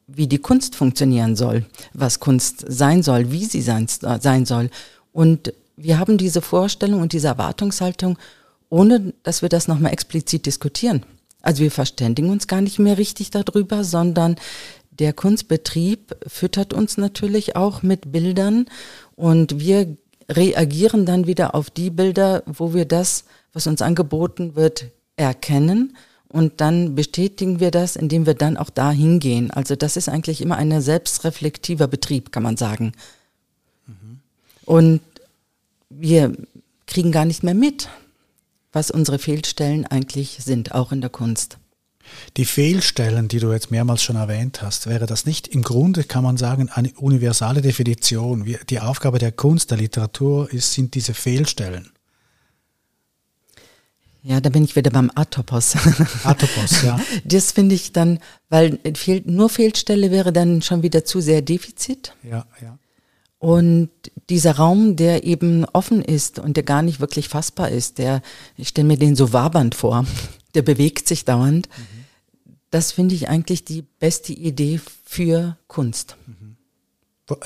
wie 0.06 0.26
die 0.26 0.38
Kunst 0.38 0.74
funktionieren 0.74 1.36
soll, 1.36 1.66
was 1.92 2.20
Kunst 2.20 2.64
sein 2.68 3.02
soll, 3.02 3.30
wie 3.32 3.44
sie 3.44 3.62
sein, 3.62 3.86
sein 3.88 4.46
soll. 4.46 4.70
Und 5.12 5.52
wir 5.76 5.98
haben 5.98 6.18
diese 6.18 6.42
Vorstellung 6.42 7.00
und 7.00 7.12
diese 7.12 7.28
Erwartungshaltung, 7.28 8.18
ohne 8.68 9.12
dass 9.22 9.42
wir 9.42 9.48
das 9.48 9.68
nochmal 9.68 9.92
explizit 9.92 10.46
diskutieren. 10.46 11.04
Also 11.42 11.62
wir 11.62 11.70
verständigen 11.70 12.30
uns 12.30 12.46
gar 12.46 12.60
nicht 12.60 12.78
mehr 12.78 12.98
richtig 12.98 13.30
darüber, 13.30 13.84
sondern 13.84 14.36
der 14.90 15.12
Kunstbetrieb 15.12 16.16
füttert 16.26 16.72
uns 16.72 16.96
natürlich 16.96 17.54
auch 17.54 17.82
mit 17.82 18.10
Bildern 18.12 18.66
und 19.14 19.60
wir 19.60 19.96
reagieren 20.28 21.06
dann 21.06 21.26
wieder 21.26 21.54
auf 21.54 21.70
die 21.70 21.90
Bilder, 21.90 22.42
wo 22.46 22.74
wir 22.74 22.84
das, 22.84 23.24
was 23.52 23.66
uns 23.66 23.82
angeboten 23.82 24.56
wird, 24.56 24.86
erkennen 25.16 25.96
und 26.28 26.60
dann 26.60 26.94
bestätigen 26.94 27.60
wir 27.60 27.70
das, 27.70 27.96
indem 27.96 28.26
wir 28.26 28.34
dann 28.34 28.56
auch 28.56 28.70
da 28.70 28.90
hingehen. 28.90 29.50
Also 29.50 29.76
das 29.76 29.96
ist 29.96 30.08
eigentlich 30.08 30.40
immer 30.40 30.56
ein 30.56 30.80
selbstreflektiver 30.80 31.86
Betrieb, 31.88 32.32
kann 32.32 32.42
man 32.42 32.56
sagen. 32.56 32.92
Mhm. 33.86 34.20
Und 34.64 35.00
wir 35.88 36.36
kriegen 36.86 37.12
gar 37.12 37.24
nicht 37.24 37.42
mehr 37.42 37.54
mit, 37.54 37.88
was 38.72 38.90
unsere 38.90 39.18
Fehlstellen 39.18 39.86
eigentlich 39.86 40.38
sind, 40.42 40.74
auch 40.74 40.92
in 40.92 41.00
der 41.00 41.10
Kunst. 41.10 41.58
Die 42.36 42.44
Fehlstellen, 42.44 43.28
die 43.28 43.40
du 43.40 43.52
jetzt 43.52 43.70
mehrmals 43.70 44.02
schon 44.02 44.16
erwähnt 44.16 44.62
hast, 44.62 44.86
wäre 44.86 45.06
das 45.06 45.26
nicht 45.26 45.48
im 45.48 45.62
Grunde, 45.62 46.04
kann 46.04 46.22
man 46.22 46.36
sagen, 46.36 46.68
eine 46.70 46.92
universale 46.92 47.62
Definition? 47.62 48.44
Die 48.68 48.80
Aufgabe 48.80 49.18
der 49.18 49.32
Kunst, 49.32 49.70
der 49.70 49.78
Literatur 49.78 50.52
ist, 50.52 50.72
sind 50.72 50.94
diese 50.94 51.14
Fehlstellen. 51.14 51.90
Ja, 54.26 54.40
da 54.40 54.50
bin 54.50 54.64
ich 54.64 54.74
wieder 54.74 54.90
beim 54.90 55.08
Atopos. 55.14 55.76
Atopos, 56.24 56.82
ja. 56.84 56.98
Das 57.24 57.52
finde 57.52 57.76
ich 57.76 57.92
dann, 57.92 58.18
weil 58.48 58.80
nur 59.24 59.48
Fehlstelle 59.48 60.10
wäre 60.10 60.32
dann 60.32 60.62
schon 60.62 60.82
wieder 60.82 61.04
zu 61.04 61.20
sehr 61.20 61.42
Defizit. 61.42 62.12
Ja, 62.24 62.44
ja. 62.60 62.76
Und 63.38 63.88
dieser 64.28 64.56
Raum, 64.56 64.96
der 64.96 65.22
eben 65.22 65.64
offen 65.66 66.02
ist 66.02 66.40
und 66.40 66.56
der 66.56 66.64
gar 66.64 66.82
nicht 66.82 66.98
wirklich 66.98 67.28
fassbar 67.28 67.68
ist, 67.68 67.98
der, 67.98 68.20
ich 68.56 68.68
stelle 68.68 68.88
mir 68.88 68.96
den 68.96 69.14
so 69.14 69.32
wabernd 69.32 69.76
vor, 69.76 70.04
der 70.56 70.62
bewegt 70.62 71.06
sich 71.06 71.24
dauernd. 71.24 71.68
Mhm. 71.68 72.04
Das 72.70 72.90
finde 72.90 73.14
ich 73.14 73.28
eigentlich 73.28 73.64
die 73.64 73.82
beste 73.82 74.32
Idee 74.32 74.80
für 75.04 75.56
Kunst. 75.68 76.16
Mhm. 76.26 76.56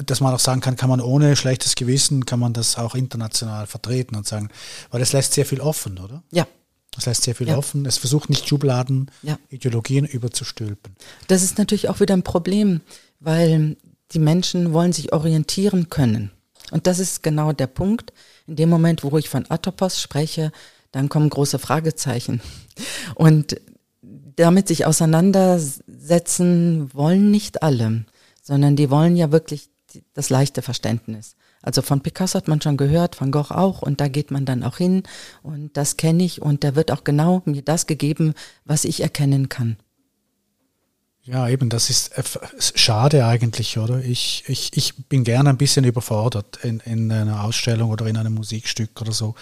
Dass 0.07 0.23
man 0.23 0.33
auch 0.33 0.41
sagen 0.41 0.63
kann, 0.63 0.77
kann 0.77 0.89
man 0.89 1.03
ohne 1.03 1.37
schlechtes 1.37 1.75
Gewissen, 1.75 2.25
kann 2.25 2.41
man 2.41 2.55
das 2.55 2.79
auch 2.79 2.95
international 2.95 3.67
vertreten 3.67 4.17
und 4.17 4.27
sagen, 4.27 4.49
weil 4.91 5.01
das 5.01 5.13
lässt 5.13 5.35
sehr 5.35 5.45
viel 5.45 5.61
offen, 5.61 5.99
oder? 5.99 6.23
Ja, 6.31 6.47
das 6.93 7.07
heißt 7.07 7.23
sehr 7.23 7.35
viel 7.35 7.49
ja. 7.49 7.57
offen. 7.57 7.87
Es 7.87 7.99
versucht 7.99 8.31
nicht 8.31 8.49
Schubladen, 8.49 9.11
ja. 9.23 9.39
Ideologien 9.49 10.05
überzustülpen. 10.05 10.95
Das 11.29 11.43
ist 11.43 11.59
natürlich 11.59 11.89
auch 11.89 12.01
wieder 12.01 12.15
ein 12.15 12.23
Problem, 12.23 12.81
weil 13.21 13.77
die 14.13 14.19
Menschen 14.19 14.73
wollen 14.73 14.93
sich 14.93 15.13
orientieren 15.13 15.89
können. 15.89 16.31
Und 16.71 16.87
das 16.87 16.99
ist 16.99 17.23
genau 17.23 17.53
der 17.53 17.69
Punkt. 17.69 18.13
In 18.47 18.57
dem 18.57 18.69
Moment, 18.69 19.05
wo 19.05 19.17
ich 19.19 19.29
von 19.29 19.47
Atopos 19.49 20.01
spreche, 20.01 20.53
dann 20.93 21.09
kommen 21.09 21.31
große 21.31 21.59
Fragezeichen. 21.59 22.41
Und 23.15 23.61
damit 24.37 24.69
sich 24.69 24.87
auseinandersetzen 24.87 26.93
wollen 26.95 27.31
nicht 27.31 27.63
alle, 27.63 28.05
sondern 28.43 28.77
die 28.77 28.91
wollen 28.91 29.17
ja 29.17 29.33
wirklich 29.33 29.69
das 30.15 30.31
leichte 30.31 30.63
Verständnis. 30.63 31.37
Also 31.63 31.83
von 31.83 32.01
Picasso 32.01 32.39
hat 32.39 32.49
man 32.49 32.61
schon 32.61 32.77
gehört, 32.77 33.21
Van 33.21 33.31
Gogh 33.31 33.51
auch 33.51 33.83
und 33.83 34.01
da 34.01 34.09
geht 34.09 34.31
man 34.31 34.47
dann 34.47 34.63
auch 34.65 34.79
hin 34.79 35.03
und 35.43 35.77
das 35.77 35.97
kenne 35.97 36.25
ich 36.25 36.41
und 36.41 36.65
da 36.65 36.75
wird 36.75 36.91
auch 36.91 37.05
genau 37.05 37.43
mir 37.45 37.63
das 37.63 37.87
gegeben, 37.87 38.35
was 38.65 38.85
ich 38.85 39.03
erkennen 39.03 39.49
kann. 39.49 39.77
Ja, 41.23 41.49
eben, 41.49 41.69
das 41.69 41.91
ist 41.91 42.17
äh, 42.17 42.23
schade 42.59 43.27
eigentlich, 43.27 43.77
oder? 43.77 44.03
Ich, 44.03 44.43
ich, 44.49 44.75
ich 44.75 44.95
bin 45.07 45.23
gerne 45.23 45.51
ein 45.51 45.59
bisschen 45.59 45.85
überfordert 45.85 46.59
in, 46.65 46.81
in 46.81 47.13
einer 47.13 47.45
Ausstellung 47.45 47.91
oder 47.91 48.07
in 48.07 48.17
einem 48.17 48.35
Musikstück 48.35 48.99
oder 49.01 49.13
so. 49.13 49.35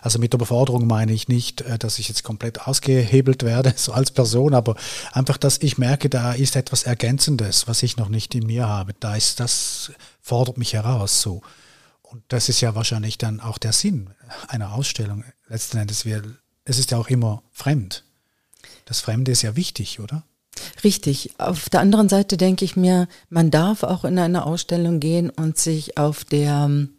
Also 0.00 0.18
mit 0.18 0.32
Überforderung 0.32 0.86
meine 0.86 1.12
ich 1.12 1.28
nicht, 1.28 1.60
äh, 1.60 1.78
dass 1.78 1.98
ich 1.98 2.08
jetzt 2.08 2.24
komplett 2.24 2.66
ausgehebelt 2.66 3.42
werde, 3.42 3.74
so 3.76 3.92
als 3.92 4.10
Person, 4.10 4.54
aber 4.54 4.76
einfach, 5.12 5.36
dass 5.36 5.58
ich 5.58 5.76
merke, 5.76 6.08
da 6.08 6.32
ist 6.32 6.56
etwas 6.56 6.84
Ergänzendes, 6.84 7.68
was 7.68 7.82
ich 7.82 7.98
noch 7.98 8.08
nicht 8.08 8.34
in 8.34 8.46
mir 8.46 8.66
habe. 8.66 8.94
Da 8.98 9.14
ist, 9.14 9.38
das 9.38 9.92
fordert 10.22 10.56
mich 10.56 10.72
heraus, 10.72 11.20
so. 11.20 11.42
Und 12.16 12.22
das 12.28 12.48
ist 12.48 12.62
ja 12.62 12.74
wahrscheinlich 12.74 13.18
dann 13.18 13.40
auch 13.40 13.58
der 13.58 13.74
Sinn 13.74 14.08
einer 14.48 14.72
Ausstellung. 14.72 15.22
Letzten 15.48 15.76
Endes, 15.76 16.06
wir, 16.06 16.22
es 16.64 16.78
ist 16.78 16.90
ja 16.90 16.96
auch 16.96 17.08
immer 17.08 17.42
fremd. 17.52 18.04
Das 18.86 19.00
Fremde 19.00 19.32
ist 19.32 19.42
ja 19.42 19.54
wichtig, 19.54 20.00
oder? 20.00 20.22
Richtig. 20.82 21.38
Auf 21.38 21.68
der 21.68 21.80
anderen 21.80 22.08
Seite 22.08 22.38
denke 22.38 22.64
ich 22.64 22.74
mir, 22.74 23.06
man 23.28 23.50
darf 23.50 23.82
auch 23.82 24.06
in 24.06 24.18
eine 24.18 24.46
Ausstellung 24.46 24.98
gehen 24.98 25.28
und 25.28 25.58
sich 25.58 25.98
auf 25.98 26.24
der 26.24 26.64
ähm, 26.64 26.94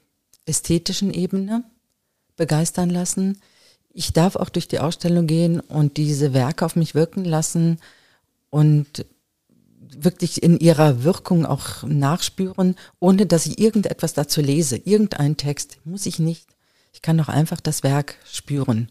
ästhetischen 0.45 1.11
Ebene 1.11 1.63
begeistern 2.35 2.91
lassen. 2.91 3.41
Ich 3.89 4.13
darf 4.13 4.35
auch 4.35 4.49
durch 4.49 4.67
die 4.67 4.79
Ausstellung 4.79 5.25
gehen 5.25 5.61
und 5.61 5.97
diese 5.97 6.35
Werke 6.35 6.63
auf 6.63 6.75
mich 6.75 6.93
wirken 6.93 7.25
lassen 7.25 7.79
und 8.51 9.03
wirklich 9.95 10.43
in 10.43 10.59
ihrer 10.59 11.03
Wirkung 11.03 11.45
auch 11.45 11.83
nachspüren, 11.83 12.75
ohne 12.99 13.25
dass 13.25 13.45
ich 13.45 13.59
irgendetwas 13.59 14.13
dazu 14.13 14.41
lese. 14.41 14.77
Irgendein 14.77 15.37
Text 15.37 15.77
muss 15.85 16.05
ich 16.05 16.19
nicht. 16.19 16.47
Ich 16.93 17.01
kann 17.01 17.17
doch 17.17 17.29
einfach 17.29 17.61
das 17.61 17.83
Werk 17.83 18.15
spüren 18.25 18.89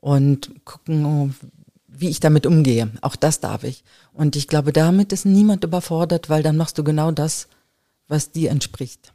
und 0.00 0.64
gucken, 0.64 1.34
wie 1.86 2.08
ich 2.08 2.20
damit 2.20 2.46
umgehe. 2.46 2.90
Auch 3.00 3.16
das 3.16 3.40
darf 3.40 3.64
ich. 3.64 3.84
Und 4.12 4.36
ich 4.36 4.48
glaube, 4.48 4.72
damit 4.72 5.12
ist 5.12 5.24
niemand 5.24 5.64
überfordert, 5.64 6.28
weil 6.28 6.42
dann 6.42 6.56
machst 6.56 6.78
du 6.78 6.84
genau 6.84 7.10
das, 7.10 7.48
was 8.08 8.30
dir 8.30 8.50
entspricht. 8.50 9.12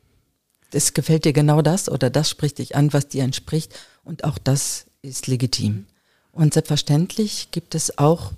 Es 0.72 0.94
gefällt 0.94 1.26
dir 1.26 1.34
genau 1.34 1.62
das 1.62 1.90
oder 1.90 2.10
das 2.10 2.30
spricht 2.30 2.60
dich 2.60 2.76
an, 2.76 2.94
was 2.94 3.08
dir 3.08 3.24
entspricht. 3.24 3.74
Und 4.04 4.24
auch 4.24 4.38
das 4.38 4.86
ist 5.02 5.28
legitim. 5.28 5.86
Und 6.32 6.54
selbstverständlich 6.54 7.50
gibt 7.52 7.76
es 7.76 7.98
auch 7.98 8.32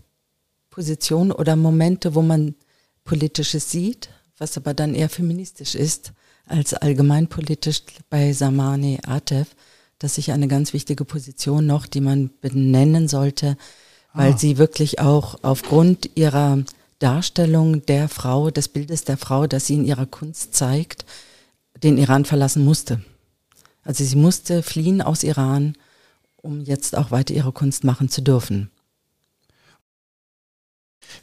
Positionen 0.70 1.32
oder 1.32 1.56
Momente, 1.56 2.16
wo 2.16 2.22
man 2.22 2.56
Politisches 3.04 3.72
sieht, 3.72 4.10
was 4.38 4.58
aber 4.58 4.74
dann 4.74 4.96
eher 4.96 5.10
feministisch 5.10 5.76
ist 5.76 6.14
als 6.46 6.74
allgemeinpolitisch 6.74 7.84
bei 8.10 8.34
Samani 8.34 9.00
Atef. 9.06 9.56
Das 10.00 10.18
ist 10.18 10.30
eine 10.30 10.48
ganz 10.48 10.74
wichtige 10.74 11.06
Position 11.06 11.66
noch, 11.66 11.86
die 11.86 12.02
man 12.02 12.32
benennen 12.42 13.08
sollte, 13.08 13.58
weil 14.14 14.34
ah. 14.34 14.38
sie 14.38 14.58
wirklich 14.58 15.00
auch 15.00 15.38
aufgrund 15.44 16.10
ihrer 16.16 16.64
Darstellung 17.00 17.86
der 17.86 18.10
Frau, 18.10 18.52
des 18.52 18.68
Bildes 18.68 19.04
der 19.04 19.18
Frau, 19.18 19.48
das 19.48 19.68
sie 19.68 19.76
in 19.76 19.86
ihrer 19.86 20.06
Kunst 20.06 20.56
zeigt, 20.56 21.06
den 21.82 21.98
Iran 21.98 22.26
verlassen 22.26 22.64
musste. 22.64 23.02
Also 23.84 24.04
sie 24.04 24.16
musste 24.16 24.62
fliehen 24.62 25.02
aus 25.02 25.24
Iran, 25.24 25.76
um 26.38 26.62
jetzt 26.62 26.96
auch 26.98 27.12
weiter 27.12 27.34
ihre 27.34 27.52
Kunst 27.52 27.84
machen 27.84 28.10
zu 28.10 28.22
dürfen. 28.22 28.70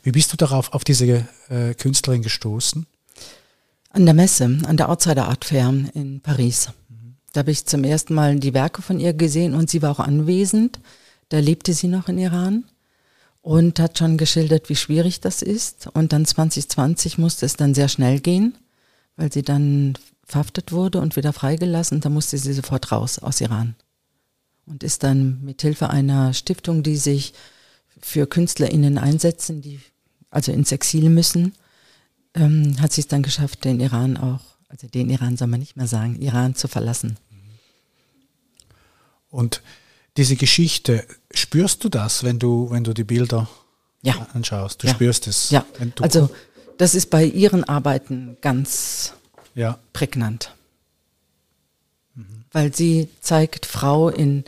Wie 0.03 0.13
bist 0.13 0.33
du 0.33 0.37
darauf, 0.37 0.73
auf 0.73 0.85
diese 0.85 1.27
äh, 1.49 1.75
Künstlerin 1.75 2.23
gestoßen? 2.23 2.87
An 3.91 4.05
der 4.05 4.15
Messe, 4.15 4.45
an 4.65 4.77
der 4.77 4.89
Outsider 4.89 5.29
Art 5.29 5.45
Fair 5.45 5.69
in 5.95 6.21
Paris. 6.21 6.69
Mhm. 6.89 7.17
Da 7.33 7.41
habe 7.41 7.51
ich 7.51 7.65
zum 7.65 7.85
ersten 7.85 8.15
Mal 8.15 8.37
die 8.37 8.55
Werke 8.55 8.83
von 8.83 9.01
ihr 9.01 9.13
gesehen 9.13 9.55
und 9.55 9.71
sie 9.71 9.83
war 9.83 9.93
auch 9.93 10.01
anwesend. 10.01 10.79
Da 11.31 11.39
lebte 11.39 11.73
sie 11.73 11.89
noch 11.89 12.09
in 12.09 12.19
Iran 12.19 12.65
und 13.43 13.81
hat 13.81 13.99
schon 13.99 14.19
geschildert, 14.19 14.69
wie 14.69 14.77
schwierig 14.77 15.21
das 15.21 15.43
ist. 15.43 15.89
Und 15.89 16.13
dann 16.13 16.27
2020 16.27 17.19
musste 17.19 17.47
es 17.47 17.57
dann 17.57 17.75
sehr 17.75 17.89
schnell 17.89 18.21
gehen, 18.21 18.57
weil 19.17 19.33
sie 19.33 19.43
dann 19.43 19.95
verhaftet 20.25 20.73
wurde 20.73 21.01
und 21.01 21.17
wieder 21.17 21.33
freigelassen. 21.33 22.01
Da 22.01 22.11
musste 22.11 22.37
sie 22.39 22.53
sofort 22.53 22.93
raus 22.93 23.19
aus 23.19 23.41
Iran 23.41 23.75
und 24.67 24.83
ist 24.83 25.03
dann 25.03 25.43
mit 25.43 25.63
Hilfe 25.63 25.91
einer 25.91 26.35
Stiftung, 26.35 26.83
die 26.83 26.97
sich 26.97 27.33
für 28.01 28.27
KünstlerInnen 28.27 28.99
einsetzen, 28.99 29.63
die 29.63 29.81
also 30.31 30.53
ins 30.53 30.73
Exil 30.73 31.09
müssen, 31.09 31.55
ähm, 32.35 32.81
hat 32.81 32.93
sie 32.93 33.01
es 33.01 33.09
dann 33.09 33.23
geschafft, 33.23 33.65
den 33.65 33.81
Iran 33.81 34.17
auch, 34.17 34.41
also 34.69 34.87
den 34.87 35.11
Iran 35.11 35.37
soll 35.37 35.49
man 35.49 35.61
nicht 35.61 35.77
mehr 35.77 35.87
sagen, 35.87 36.21
Iran 36.21 36.55
zu 36.55 36.69
verlassen. 36.69 37.17
Und 39.31 39.63
diese 40.17 40.37
Geschichte, 40.37 41.07
spürst 41.33 41.85
du 41.85 41.89
das, 41.89 42.25
wenn 42.25 42.39
du, 42.39 42.71
wenn 42.71 42.85
du 42.85 42.93
die 42.93 43.05
Bilder 43.05 43.49
ja. 44.03 44.27
anschaust? 44.33 44.83
Du 44.83 44.87
ja. 44.87 44.95
spürst 44.95 45.27
es. 45.27 45.51
Ja, 45.51 45.65
also 46.01 46.31
das 46.77 46.95
ist 46.95 47.11
bei 47.11 47.25
ihren 47.25 47.65
Arbeiten 47.65 48.37
ganz 48.41 49.15
ja. 49.55 49.79
prägnant. 49.93 50.55
Mhm. 52.15 52.45
Weil 52.53 52.75
sie 52.75 53.09
zeigt 53.21 53.67
Frau 53.67 54.09
in 54.09 54.45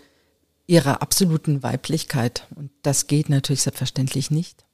ihrer 0.71 1.03
absoluten 1.03 1.63
Weiblichkeit. 1.63 2.47
Und 2.55 2.71
das 2.83 3.09
geht 3.09 3.29
natürlich 3.29 3.63
selbstverständlich 3.63 4.31
nicht. 4.31 4.65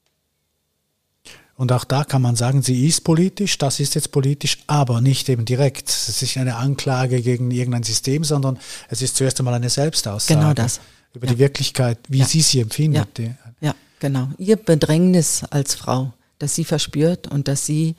Und 1.57 1.73
auch 1.73 1.85
da 1.85 2.05
kann 2.05 2.21
man 2.21 2.37
sagen, 2.37 2.63
sie 2.63 2.87
ist 2.87 3.03
politisch, 3.03 3.57
das 3.57 3.81
ist 3.81 3.95
jetzt 3.95 4.13
politisch, 4.13 4.59
aber 4.67 5.01
nicht 5.01 5.31
eben 5.31 5.47
direkt. 5.47 5.89
Es 5.89 6.11
ist 6.11 6.21
nicht 6.21 6.39
eine 6.39 6.57
Anklage 6.57 7.23
gegen 7.23 7.51
irgendein 7.51 7.83
System, 7.83 8.25
sondern 8.25 8.59
es 8.91 9.01
ist 9.01 9.17
zuerst 9.17 9.41
einmal 9.41 9.55
eine 9.55 9.71
Selbstaussage. 9.71 10.39
Genau 10.39 10.53
das. 10.53 10.81
Über 11.15 11.27
ja. 11.27 11.33
die 11.33 11.39
Wirklichkeit, 11.39 11.99
wie 12.09 12.19
ja. 12.19 12.27
sie 12.27 12.43
sie 12.43 12.61
empfindet. 12.61 13.19
Ja. 13.19 13.35
ja, 13.63 13.75
genau. 13.99 14.29
Ihr 14.37 14.57
Bedrängnis 14.57 15.45
als 15.49 15.75
Frau, 15.75 16.13
das 16.39 16.55
sie 16.55 16.65
verspürt 16.65 17.27
und 17.27 17.49
dass 17.49 17.65
sie 17.65 17.97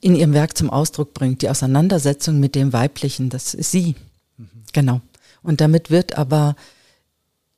in 0.00 0.14
ihrem 0.14 0.32
Werk 0.32 0.56
zum 0.56 0.70
Ausdruck 0.70 1.14
bringt. 1.14 1.42
Die 1.42 1.50
Auseinandersetzung 1.50 2.38
mit 2.38 2.54
dem 2.54 2.72
Weiblichen, 2.72 3.28
das 3.28 3.54
ist 3.54 3.72
sie. 3.72 3.96
Mhm. 4.38 4.48
Genau. 4.72 5.00
Und 5.42 5.60
damit 5.60 5.90
wird 5.90 6.16
aber 6.16 6.54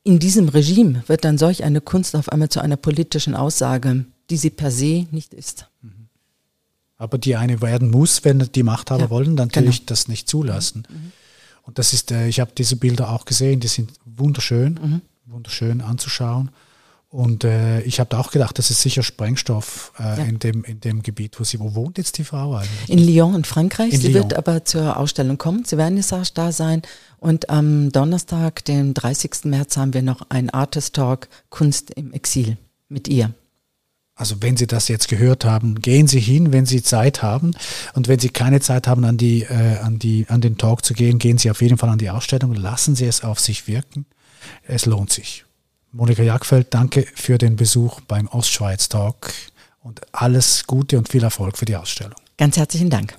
in 0.05 0.19
diesem 0.19 0.49
Regime 0.49 1.03
wird 1.07 1.25
dann 1.25 1.39
solch 1.39 1.65
eine 1.65 1.81
Kunst 1.81 2.17
auf 2.17 2.31
einmal 2.31 2.49
zu 2.49 2.61
einer 2.61 2.77
politischen 2.77 3.35
Aussage, 3.35 4.07
die 4.31 4.37
sie 4.37 4.51
per 4.51 4.71
se 4.71 5.07
nicht 5.11 5.35
ist. 5.35 5.67
Mhm. 5.83 6.09
Aber 6.97 7.19
die 7.19 7.37
eine 7.37 7.61
werden 7.61 7.91
muss, 7.91 8.25
wenn 8.25 8.39
die 8.39 8.63
Machthaber 8.63 9.05
ja, 9.05 9.11
wollen, 9.11 9.37
dann 9.37 9.49
natürlich 9.49 9.81
genau. 9.81 9.89
das 9.91 10.09
nicht 10.09 10.29
zulassen. 10.29 10.87
Mhm. 10.89 11.13
Und 11.63 11.79
das 11.79 11.93
ist, 11.93 12.11
äh, 12.11 12.29
ich 12.29 12.41
habe 12.41 12.53
diese 12.57 12.77
Bilder 12.77 13.11
auch 13.11 13.25
gesehen, 13.25 13.61
die 13.61 13.69
sind 13.69 13.93
wunderschön, 14.05 14.75
mhm. 14.75 15.03
wunderschön 15.27 15.81
anzuschauen. 15.81 16.51
Und 17.11 17.44
äh, 17.44 17.81
ich 17.83 18.01
habe 18.01 18.18
auch 18.18 18.31
gedacht, 18.31 18.59
das 18.59 18.71
ist 18.71 18.83
sicher 18.83 19.03
Sprengstoff 19.03 19.92
äh, 19.99 20.03
ja. 20.03 20.14
in, 20.25 20.38
dem, 20.38 20.62
in 20.64 20.81
dem 20.81 21.03
Gebiet, 21.03 21.40
wo 21.40 21.44
sie, 21.44 21.59
wo 21.59 21.75
wohnt 21.75 21.97
jetzt 21.97 22.18
die 22.18 22.25
Frau 22.25 22.55
eigentlich? 22.55 22.90
In 22.90 22.99
Lyon 22.99 23.35
in 23.35 23.44
Frankreich. 23.44 23.94
In 23.94 24.01
sie 24.01 24.09
Lyon. 24.09 24.25
wird 24.25 24.35
aber 24.35 24.66
zur 24.66 24.99
Ausstellung 24.99 25.38
kommen, 25.38 25.64
zur 25.64 25.79
Vernissage 25.79 26.31
da 26.35 26.53
sein. 26.53 26.83
Und 27.18 27.49
am 27.49 27.90
Donnerstag, 27.92 28.62
den 28.66 28.92
30. 28.92 29.44
März, 29.44 29.79
haben 29.79 29.94
wir 29.94 30.03
noch 30.03 30.27
ein 30.29 30.51
Artist 30.51 30.94
Talk 30.97 31.29
Kunst 31.49 31.90
im 31.90 32.12
Exil 32.12 32.59
mit 32.90 33.09
ihr. 33.09 33.33
Also 34.14 34.42
wenn 34.42 34.57
Sie 34.59 34.66
das 34.66 34.88
jetzt 34.88 35.09
gehört 35.09 35.47
haben, 35.47 35.81
gehen 35.81 36.09
Sie 36.09 36.21
hin, 36.21 36.53
wenn 36.53 36.66
Sie 36.66 36.83
Zeit 36.83 37.23
haben. 37.23 37.55
Und 37.94 38.09
wenn 38.09 38.18
Sie 38.18 38.29
keine 38.29 38.61
Zeit 38.61 38.87
haben, 38.87 39.05
an, 39.05 39.16
die, 39.16 39.44
äh, 39.44 39.79
an, 39.79 39.99
die, 39.99 40.27
an 40.29 40.42
den 40.42 40.59
Talk 40.59 40.85
zu 40.85 40.92
gehen, 40.92 41.18
gehen 41.18 41.38
Sie 41.38 41.51
auf 41.51 41.62
jeden 41.62 41.79
Fall 41.79 41.88
an 41.88 41.99
die 41.99 42.11
Ausstellung. 42.11 42.53
Lassen 42.55 42.97
Sie 42.97 43.07
es 43.07 43.25
auf 43.25 43.40
sich 43.40 43.66
wirken. 43.66 44.05
Es 44.64 44.85
lohnt 44.85 45.11
sich. 45.11 45.47
Monika 45.92 46.22
Jagfeld, 46.22 46.74
danke 46.74 47.07
für 47.14 47.38
den 47.38 47.57
Besuch 47.57 48.01
beim 48.03 48.29
Ostschweiz 48.29 48.88
Talk 48.88 49.33
und 49.83 50.03
alles 50.12 50.66
Gute 50.66 50.98
und 50.98 51.09
viel 51.09 51.22
Erfolg 51.22 51.57
für 51.57 51.64
die 51.64 51.77
Ausstellung. 51.77 52.18
Ganz 52.37 52.57
herzlichen 52.57 52.90
Dank. 52.90 53.16